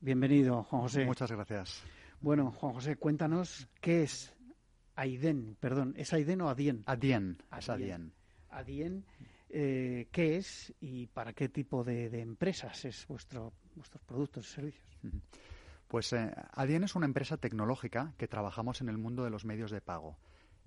[0.00, 1.04] Bienvenido, Juan José.
[1.04, 1.84] Muchas gracias.
[2.20, 4.33] Bueno, Juan José, cuéntanos qué es
[4.96, 6.82] Aiden, perdón, ¿es Aiden o Adien?
[6.86, 8.12] Adien, es Adien.
[8.50, 9.04] Adien,
[9.50, 14.86] eh, ¿qué es y para qué tipo de, empresas es vuestro, vuestros productos y servicios?
[15.88, 19.70] Pues eh, Adien es una empresa tecnológica que trabajamos en el mundo de los medios
[19.70, 20.16] de pago.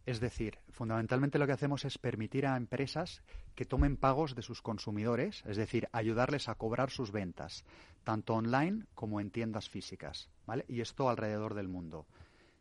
[0.05, 3.21] Es decir, fundamentalmente lo que hacemos es permitir a empresas
[3.55, 7.65] que tomen pagos de sus consumidores, es decir, ayudarles a cobrar sus ventas,
[8.05, 10.63] tanto online como en tiendas físicas, ¿vale?
[10.69, 12.05] Y esto alrededor del mundo.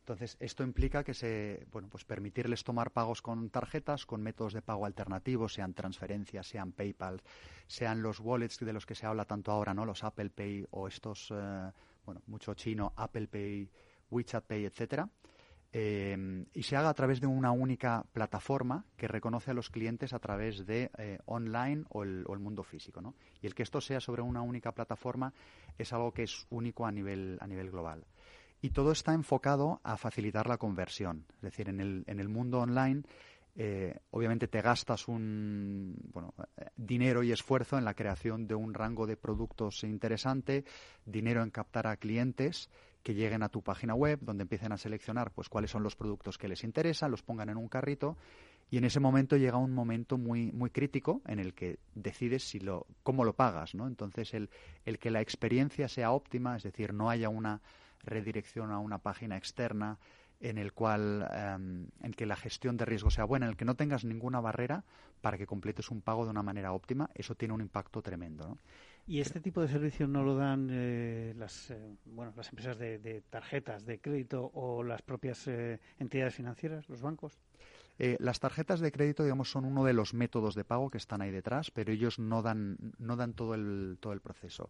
[0.07, 4.61] Entonces, esto implica que se, bueno, pues permitirles tomar pagos con tarjetas, con métodos de
[4.61, 7.21] pago alternativos, sean transferencias, sean PayPal,
[7.67, 9.85] sean los wallets de los que se habla tanto ahora, ¿no?
[9.85, 11.71] Los Apple Pay o estos, eh,
[12.05, 13.69] bueno, mucho chino, Apple Pay,
[14.09, 15.09] WeChat Pay, etcétera.
[15.73, 20.13] Eh, y se haga a través de una única plataforma que reconoce a los clientes
[20.13, 23.01] a través de eh, online o el, o el, mundo físico.
[23.01, 23.15] ¿no?
[23.41, 25.33] Y el que esto sea sobre una única plataforma
[25.77, 28.05] es algo que es único a nivel, a nivel global
[28.61, 31.25] y todo está enfocado a facilitar la conversión.
[31.35, 33.03] Es decir, en el, en el mundo online,
[33.59, 36.33] eh, obviamente te gastas un bueno,
[36.75, 40.63] dinero y esfuerzo en la creación de un rango de productos interesante,
[41.05, 42.69] dinero en captar a clientes
[43.01, 46.37] que lleguen a tu página web, donde empiecen a seleccionar pues cuáles son los productos
[46.37, 48.17] que les interesan, los pongan en un carrito
[48.69, 52.59] y en ese momento llega un momento muy muy crítico en el que decides si
[52.59, 53.87] lo cómo lo pagas, ¿no?
[53.87, 54.49] Entonces el,
[54.85, 57.61] el que la experiencia sea óptima, es decir, no haya una
[58.03, 59.97] redirección a una página externa
[60.39, 63.65] en el cual em, en que la gestión de riesgo sea buena, en el que
[63.65, 64.83] no tengas ninguna barrera
[65.21, 68.47] para que completes un pago de una manera óptima, eso tiene un impacto tremendo.
[68.47, 68.57] ¿no?
[69.07, 73.23] ¿Y este tipo de servicios no lo dan eh, las, eh, bueno, las empresas de,
[73.29, 77.39] tarjetas de crédito o las propias eh, entidades financieras, los bancos?
[78.19, 81.31] las tarjetas de crédito, digamos, son uno de los métodos de pago que están ahí
[81.31, 84.69] detrás, pero ellos no dan, no dan todo, el, todo el proceso.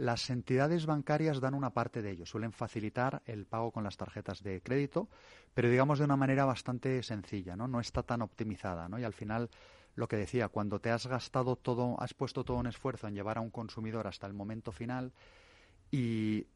[0.00, 4.42] Las entidades bancarias dan una parte de ello, suelen facilitar el pago con las tarjetas
[4.42, 5.10] de crédito,
[5.52, 7.68] pero digamos de una manera bastante sencilla, ¿no?
[7.68, 8.98] No está tan optimizada, ¿no?
[8.98, 9.50] Y al final
[9.96, 13.36] lo que decía, cuando te has gastado todo, has puesto todo un esfuerzo en llevar
[13.36, 15.12] a un consumidor hasta el momento final
[15.90, 16.46] y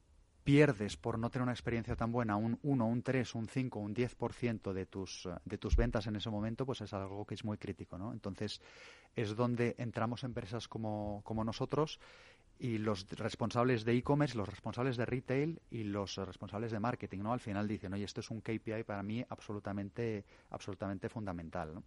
[0.42, 3.94] pierdes por no tener una experiencia tan buena un 1, un 3, un 5, un
[3.94, 7.56] 10% de tus, de tus ventas en ese momento, pues es algo que es muy
[7.56, 8.12] crítico, ¿no?
[8.12, 8.60] Entonces,
[9.16, 11.98] es donde entramos empresas como, como nosotros
[12.58, 17.32] y los responsables de e-commerce, los responsables de retail y los responsables de marketing, ¿no?
[17.32, 21.82] Al final dicen, oye, esto es un KPI para mí absolutamente, absolutamente fundamental.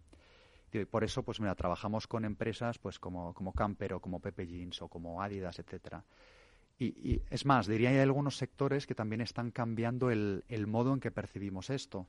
[0.72, 4.46] Y por eso, pues mira, trabajamos con empresas pues como, como Camper o como Pepe
[4.46, 6.04] Jeans o como Adidas, etcétera.
[6.80, 11.00] Y, es más, diría hay algunos sectores que también están cambiando el, el modo en
[11.00, 12.06] que percibimos esto.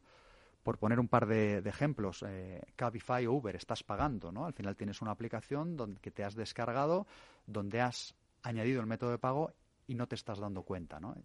[0.62, 4.45] Por poner un par de, ejemplos, eh, Cabify o Uber, estás pagando, ¿no?
[4.45, 7.07] Al final tienes una aplicación donde, que te has descargado,
[7.47, 8.14] donde has
[8.44, 9.54] añadido el método de pago
[9.88, 11.16] y no te estás dando cuenta, ¿no?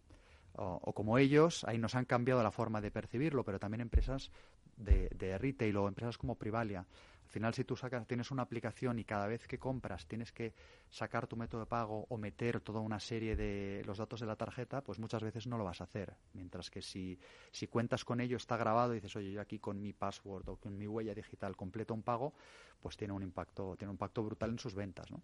[0.57, 4.31] O, como ellos, ahí nos han cambiado la forma de percibirlo, pero también empresas
[4.77, 6.87] de, de, retail o empresas como Privalia.
[7.25, 10.55] Al final, si tú sacas, tienes una aplicación y cada vez que compras tienes que
[10.91, 14.37] sacar tu método de pago o meter toda una serie de los datos de la
[14.37, 16.15] tarjeta, pues muchas veces no lo vas a hacer.
[16.35, 17.19] Mientras que si,
[17.51, 20.57] si cuentas con ello, está grabado y dices, oye, yo aquí con mi password o
[20.57, 22.33] con mi huella digital completo un pago,
[22.81, 25.21] pues tiene un impacto, tiene un impacto brutal en sus ventas, ¿no?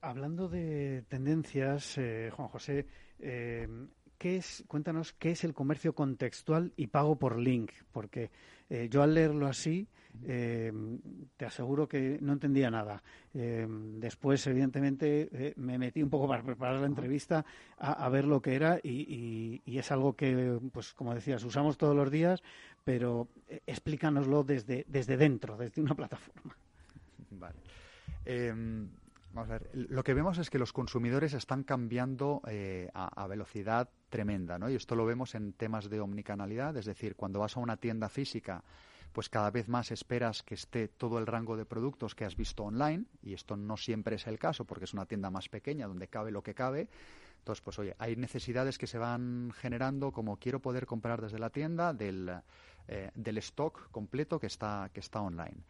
[0.00, 2.86] Hablando de tendencias, eh, Juan José,
[3.18, 3.66] eh,
[4.16, 8.30] ¿qué es, cuéntanos qué es el comercio contextual y pago por link, porque
[8.70, 9.88] eh, yo al leerlo así
[10.20, 13.00] te aseguro que no entendía nada.
[13.32, 17.44] después, evidentemente, me metí un poco para preparar la entrevista
[17.76, 21.94] a, ver lo que era y, y, es algo que, pues como decías, usamos todos
[21.94, 22.42] los días,
[22.82, 23.28] pero
[23.66, 26.56] explícanoslo desde, desde dentro, desde una plataforma.
[27.30, 27.60] Vale.
[29.38, 33.88] Vamos a ver, lo que vemos es que los consumidores están cambiando eh, a, velocidad
[34.10, 34.68] tremenda, ¿no?
[34.68, 38.08] Y esto lo vemos en temas de omnicanalidad, es decir, cuando vas a una tienda
[38.08, 38.64] física,
[39.12, 42.64] pues cada vez más esperas que esté todo el rango de productos que has visto
[42.64, 46.08] online, y esto no siempre es el caso porque es una tienda más pequeña donde
[46.08, 46.88] cabe lo que cabe.
[47.38, 51.50] Entonces, pues oye, hay necesidades que se van generando como quiero poder comprar desde la
[51.50, 52.28] tienda del,
[52.88, 55.62] eh, del stock completo que está, que está online.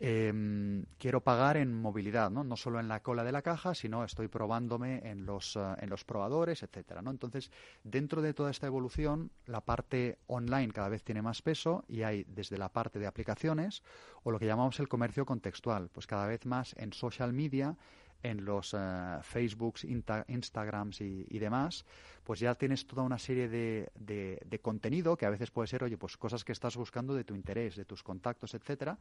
[0.00, 2.44] Em, quiero pagar en movilidad, ¿no?
[2.44, 5.90] no solo en la cola de la caja, sino estoy probándome en los, eh, en
[5.90, 7.02] los probadores, etcétera.
[7.02, 7.10] ¿no?
[7.10, 7.50] Entonces,
[7.82, 12.24] dentro de toda esta evolución, la parte online cada vez tiene más peso y hay
[12.28, 13.82] desde la parte de aplicaciones
[14.22, 17.76] o lo que llamamos el comercio contextual, pues cada vez más en social media
[18.22, 21.84] en los uh, Facebooks, Instagrams y, demás,
[22.24, 25.96] pues ya tienes toda una serie de, de, contenido que a veces puede ser, oye,
[25.96, 28.98] pues cosas que estás buscando de tu interés, de tus contactos, etcétera.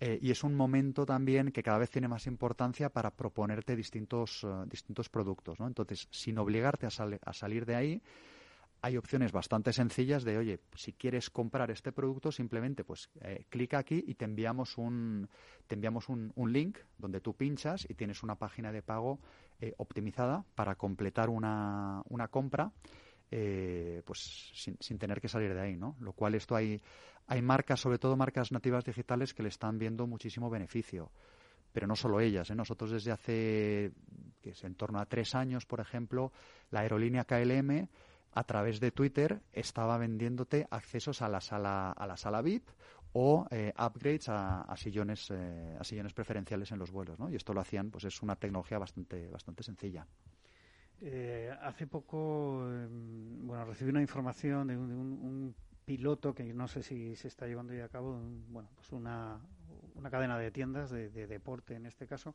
[0.00, 4.44] Eh, y es un momento también que cada vez tiene más importancia para proponerte distintos,
[4.44, 5.66] uh, distintos productos, ¿no?
[5.66, 6.90] Entonces, sin obligarte a,
[7.24, 8.02] a salir de ahí,
[8.80, 13.78] hay opciones bastante sencillas de, oye, si quieres comprar este producto, simplemente pues eh, clica
[13.78, 15.28] aquí y te enviamos un,
[15.66, 19.18] te enviamos un, link donde tú pinchas y tienes una página de pago
[19.60, 22.70] eh, optimizada para completar una, una compra.
[23.30, 25.96] Eh, pues sin, sin, tener que salir de ahí, ¿no?
[26.00, 26.80] Lo cual esto hay,
[27.26, 31.10] hay marcas, sobre todo marcas nativas digitales, que le están viendo muchísimo beneficio.
[31.72, 33.92] Pero no solo ellas, Nosotros desde hace,
[34.40, 36.32] que es en torno a tres años, por ejemplo,
[36.70, 37.88] la aerolínea KLM
[38.32, 42.68] a través de Twitter estaba vendiéndote accesos a la sala, a la sala VIP
[43.12, 47.30] o eh, upgrades a, sillones eh, a sillones preferenciales en los vuelos, ¿no?
[47.30, 50.06] Y esto lo hacían, pues es una tecnología bastante bastante sencilla.
[51.00, 57.16] Eh, hace poco, em, bueno, recibí una información de un, piloto que no sé si
[57.16, 58.20] se está llevando ya a cabo,
[58.50, 59.40] bueno, pues una,
[59.94, 62.34] una cadena de tiendas de, de, deporte en este caso,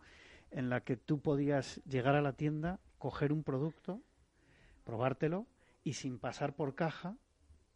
[0.49, 4.01] en la que tú podías llegar a la tienda, coger un producto,
[4.84, 5.45] probártelo
[5.84, 7.16] y sin pasar por caja,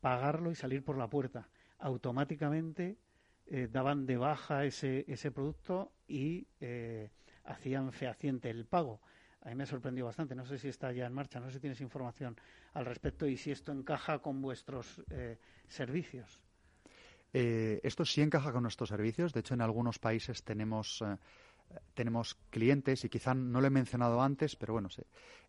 [0.01, 1.47] pagarlo y salir por la puerta.
[1.77, 2.97] Automáticamente
[3.45, 7.11] eh, daban de baja ese, ese producto y eh,
[7.43, 8.99] hacían fehaciente el pago.
[9.41, 10.35] A mí me ha sorprendido bastante.
[10.35, 12.35] No sé si está ya en marcha, no sé si tienes información
[12.73, 16.41] al respecto y si esto encaja con vuestros eh, servicios.
[17.33, 19.33] esto sí encaja con nuestros servicios.
[19.33, 21.03] De hecho, en algunos países tenemos
[21.93, 24.89] tenemos clientes, y quizá no lo he mencionado antes, pero bueno,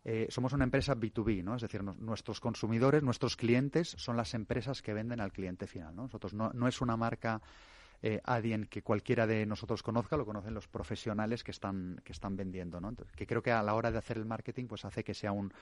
[0.03, 1.55] eh, somos una empresa B2B, ¿no?
[1.55, 6.03] Es decir, nuestros consumidores, nuestros clientes son las empresas que venden al cliente final, ¿no?
[6.03, 7.41] Nosotros no, no es una marca
[8.01, 12.37] eh, Adien que cualquiera de nosotros conozca, lo conocen los profesionales que están, que están
[12.37, 12.93] vendiendo, ¿no?
[13.15, 15.53] que creo que a la hora de hacer el marketing, pues hace que sea un,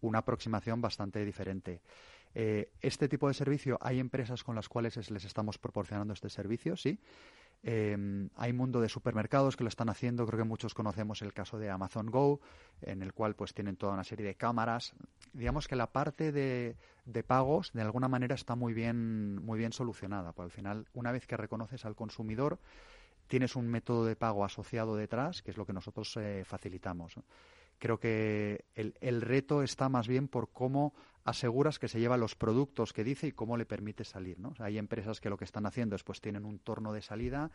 [0.00, 1.80] una aproximación bastante diferente.
[2.34, 6.76] Eh, este tipo de servicio, hay empresas con las cuales les estamos proporcionando este servicio,
[6.76, 6.98] sí.
[7.62, 10.26] Eh, hay mundo de supermercados que lo están haciendo.
[10.26, 12.40] Creo que muchos conocemos el caso de Amazon Go,
[12.82, 14.94] en el cual pues tienen toda una serie de cámaras.
[15.32, 16.76] Digamos que la parte de,
[17.26, 20.32] pagos de alguna manera está muy bien, muy bien solucionada.
[20.32, 22.58] Porque al final, una vez que reconoces al consumidor,
[23.26, 27.14] tienes un método de pago asociado detrás, que es lo que nosotros eh, facilitamos.
[27.78, 30.94] Creo que el, el, reto está más bien por cómo
[31.28, 34.38] aseguras que se lleva los productos que dice y cómo le permite salir.
[34.38, 34.54] ¿no?
[34.58, 37.50] hay empresas que lo que están haciendo es pues tienen un torno de salida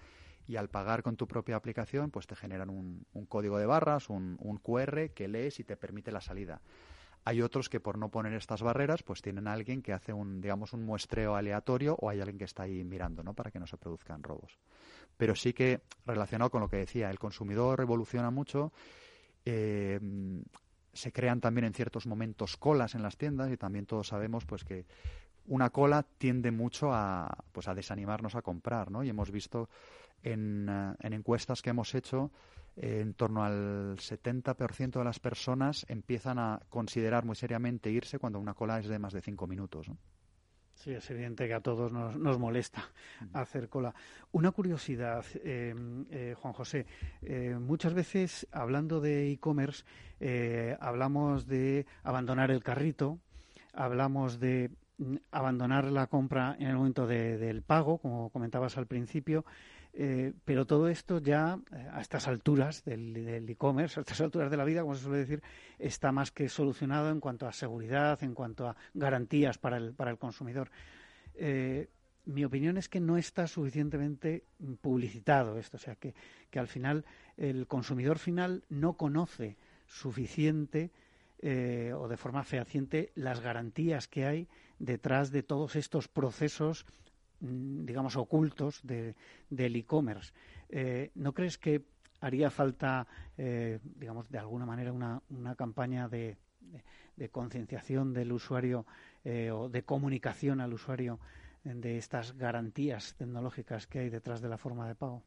[0.47, 4.09] y al pagar con tu propia aplicación pues te generan un, un código de barras,
[4.09, 6.61] un, un, QR que lees y te permite la salida.
[7.25, 10.41] Hay otros que por no poner estas barreras pues tienen a alguien que hace un
[10.41, 13.33] digamos un muestreo aleatorio o hay alguien que está ahí mirando ¿no?
[13.33, 14.59] para que no se produzcan robos.
[15.17, 18.71] Pero sí que relacionado con lo que decía, el consumidor evoluciona mucho
[19.45, 19.99] eh,
[20.93, 24.63] se crean también en ciertos momentos colas en las tiendas y también todos sabemos pues
[24.63, 24.85] que
[25.45, 29.03] una cola tiende mucho a pues a desanimarnos a comprar, ¿no?
[29.03, 29.69] Y hemos visto
[30.21, 32.31] en, eh, en encuestas que hemos hecho
[32.75, 38.39] eh, en torno al 70% de las personas empiezan a considerar muy seriamente irse cuando
[38.39, 39.89] una cola es de más de cinco minutos.
[39.89, 39.97] ¿no?
[40.73, 42.83] Sí, es evidente que a todos nos, nos molesta
[43.33, 43.93] hacer cola.
[44.31, 45.73] Una curiosidad, eh,
[46.09, 46.85] eh, Juan José.
[47.21, 49.85] Eh, muchas veces, hablando de e-commerce,
[50.79, 53.19] hablamos de abandonar el carrito,
[53.73, 59.45] hablamos de mm, abandonar la compra en el momento del pago, como comentabas al principio,
[59.95, 64.57] eh, pero todo esto ya eh, a estas alturas del e-commerce, a estas alturas de
[64.57, 65.43] la vida, como se suele decir,
[65.77, 70.09] está más que solucionado en cuanto a seguridad, en cuanto a garantías para el, para
[70.09, 70.71] el consumidor.
[71.35, 71.89] Eh,
[72.25, 74.45] mi opinión es que no está suficientemente
[74.81, 76.15] publicitado esto, o sea, que,
[76.49, 77.05] que al final
[77.37, 80.91] el consumidor final no conoce suficiente
[81.43, 84.47] o de forma fehaciente las garantías que hay
[84.79, 86.85] detrás de todos estos procesos
[87.43, 90.33] digamos, ocultos del e-commerce.
[90.69, 91.83] Eh, ¿No crees que
[92.21, 93.05] haría falta,
[93.37, 96.37] eh, digamos, de alguna manera una, una campaña de,
[97.17, 98.85] de, concienciación del usuario
[99.25, 101.19] eh, o de comunicación al usuario
[101.65, 105.23] de estas garantías tecnológicas que hay detrás de la forma de pago.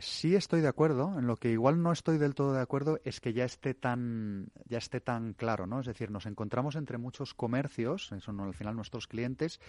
[0.00, 1.16] Sí estoy de acuerdo.
[1.20, 4.48] En lo que igual no estoy del todo de acuerdo es que ya esté tan,
[4.66, 5.78] ya esté tan claro, ¿no?
[5.78, 9.60] Es decir, nos encontramos entre muchos comercios, son al final nuestros clientes,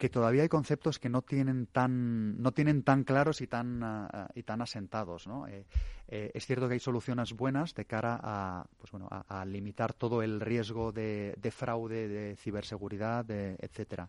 [0.00, 4.28] que todavía hay conceptos que no tienen tan, no tienen tan claros y tan, ah,
[4.34, 5.46] y tan asentados, ¿no?
[5.46, 5.66] Eh,
[6.08, 10.22] eh, es cierto que hay soluciones buenas de cara a, pues bueno, a, limitar todo
[10.22, 14.08] el riesgo de, fraude, de ciberseguridad, de, etcétera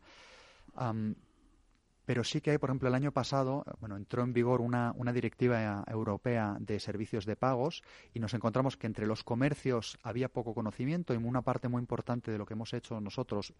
[2.12, 5.14] pero sí que hay, por ejemplo, el año pasado, bueno, entró en vigor una, una,
[5.14, 7.84] directiva europea de servicios de pagos
[8.14, 12.30] y nos encontramos que entre los comercios había poco conocimiento y una parte muy importante
[12.30, 13.54] de lo que hemos hecho nosotros,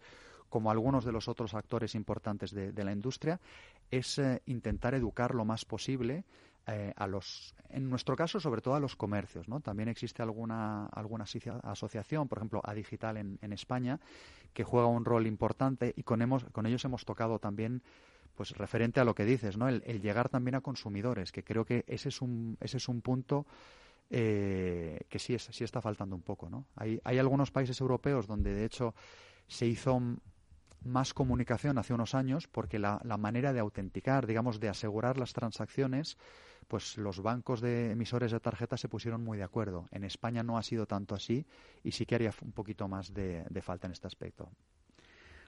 [0.50, 3.40] como algunos de los otros actores importantes de, la industria,
[3.90, 6.26] es eh, intentar educar lo más posible
[6.66, 9.60] eh, a los, en nuestro caso, sobre todo a los comercios, ¿no?
[9.60, 11.24] También existe alguna, alguna
[11.62, 13.98] asociación, por ejemplo, a Digital en, en España,
[14.52, 17.82] que juega un rol importante y con, hemos, con ellos hemos tocado también
[18.34, 19.68] pues referente a lo que dices, ¿no?
[19.68, 23.46] El, llegar también a consumidores, que creo que ese es un, ese es un punto
[24.10, 26.66] eh, que sí, es, sí está faltando un poco, ¿no?
[26.76, 28.94] Hay, hay algunos países europeos donde, de hecho,
[29.46, 30.00] se hizo
[30.84, 35.32] más comunicación hace unos años porque la, la, manera de autenticar, digamos, de asegurar las
[35.32, 36.18] transacciones,
[36.68, 39.86] pues los bancos de emisores de tarjetas se pusieron muy de acuerdo.
[39.90, 41.46] En España no ha sido tanto así
[41.84, 44.50] y sí que haría un poquito más de, de falta en este aspecto.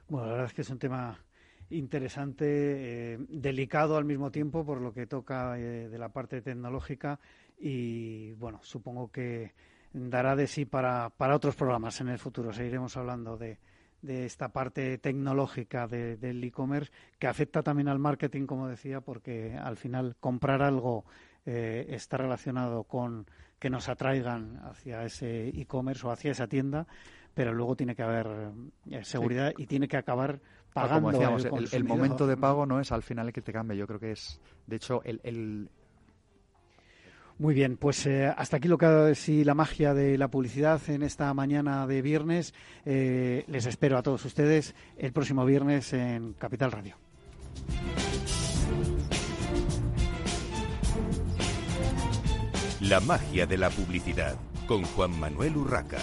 [0.08, 1.18] Bueno, la verdad es que es un tema
[1.70, 2.44] interesante,
[3.14, 7.18] eh, delicado al mismo tiempo por lo que toca eh, de la parte tecnológica
[7.58, 9.52] y bueno, supongo que
[9.92, 12.52] dará de sí para, para otros programas en el futuro.
[12.52, 13.58] Seguiremos hablando de,
[14.04, 19.76] de esta parte tecnológica del e-commerce que afecta también al marketing, como decía, porque al
[19.76, 21.04] final comprar algo
[21.46, 23.26] eh, está relacionado con
[23.58, 26.86] que nos atraigan hacia ese e-commerce o hacia esa tienda,
[27.34, 28.50] pero luego tiene que haber
[29.02, 30.40] seguridad y tiene que acabar
[30.74, 33.76] como decíamos, el, momento de pago no es al final el que te cambia.
[33.76, 35.68] Yo creo que es, de hecho, el,
[37.38, 40.80] muy bien, pues eh, hasta aquí lo que ha sido la magia de la publicidad
[40.88, 42.54] en esta mañana de viernes.
[42.84, 46.96] Eh, les espero a todos ustedes el próximo viernes en Capital Radio.
[52.80, 55.98] La magia de la publicidad con Juan Manuel Urraca.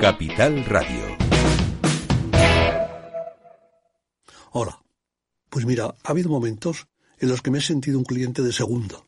[0.00, 1.16] Capital Radio.
[4.52, 4.82] Hola.
[5.48, 6.86] Pues mira, ha habido momentos
[7.18, 9.06] en los que me he sentido un cliente de segunda.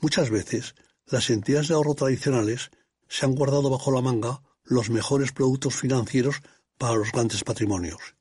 [0.00, 0.74] Muchas veces,
[1.06, 2.70] las entidades de ahorro tradicionales
[3.06, 6.36] se han guardado bajo la manga los mejores productos financieros
[6.78, 8.16] para los grandes patrimonios.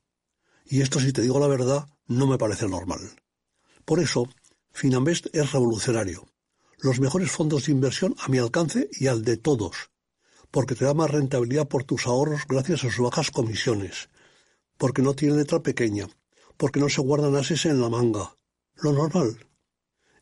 [0.65, 2.99] Y esto, si te digo la verdad, no me parece normal.
[3.85, 4.27] Por eso,
[4.73, 6.27] Finambest es revolucionario.
[6.79, 9.89] Los mejores fondos de inversión a mi alcance y al de todos,
[10.51, 14.09] porque te da más rentabilidad por tus ahorros gracias a sus bajas comisiones,
[14.77, 16.07] porque no tiene letra pequeña,
[16.57, 18.35] porque no se guardan ases en la manga.
[18.75, 19.37] Lo normal.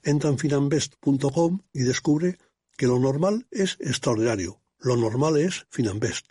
[0.03, 2.37] Entra en finambest.com y descubre
[2.77, 4.61] que lo normal es extraordinario.
[4.79, 6.27] Lo normal es Finambest.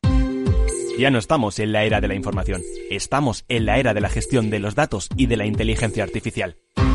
[0.98, 4.08] Ya no estamos en la era de la información, estamos en la era de la
[4.08, 6.56] gestión de los datos y de la inteligencia artificial.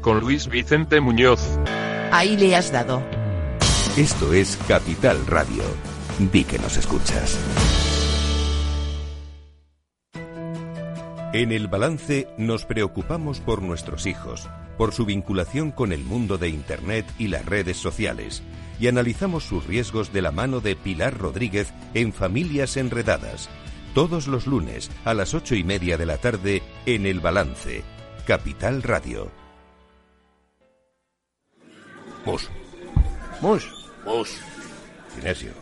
[0.00, 1.40] con Luis Vicente Muñoz.
[2.12, 3.02] Ahí le has dado.
[3.96, 5.62] Esto es Capital Radio.
[6.18, 7.38] Di que nos escuchas.
[11.32, 16.48] En el balance nos preocupamos por nuestros hijos, por su vinculación con el mundo de
[16.48, 18.42] Internet y las redes sociales,
[18.80, 23.48] y analizamos sus riesgos de la mano de Pilar Rodríguez en Familias Enredadas,
[23.94, 27.84] todos los lunes a las ocho y media de la tarde en el balance
[28.26, 29.30] Capital Radio.
[32.24, 32.48] Mus.
[33.40, 33.66] Mus.
[34.04, 34.36] Mus.
[35.14, 35.52] Sinesio.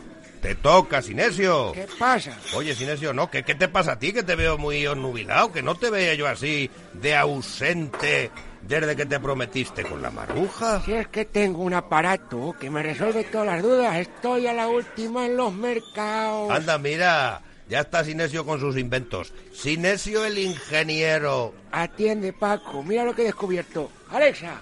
[0.41, 1.73] Te toca, Sinesio.
[1.73, 2.37] ¿Qué pasa?
[2.55, 4.13] Oye, Sinesio, no, ¿qué, ¿qué te pasa a ti?
[4.13, 8.31] Que te veo muy onnubilado, que no te veía yo así de ausente
[8.61, 10.81] desde que te prometiste con la maruja.
[10.85, 14.67] Si es que tengo un aparato que me resuelve todas las dudas, estoy a la
[14.67, 16.51] última en los mercados.
[16.51, 19.33] Anda, mira, ya está Sinesio con sus inventos.
[19.53, 21.53] Sinesio el ingeniero.
[21.71, 23.91] Atiende, Paco, mira lo que he descubierto.
[24.09, 24.61] Alexa,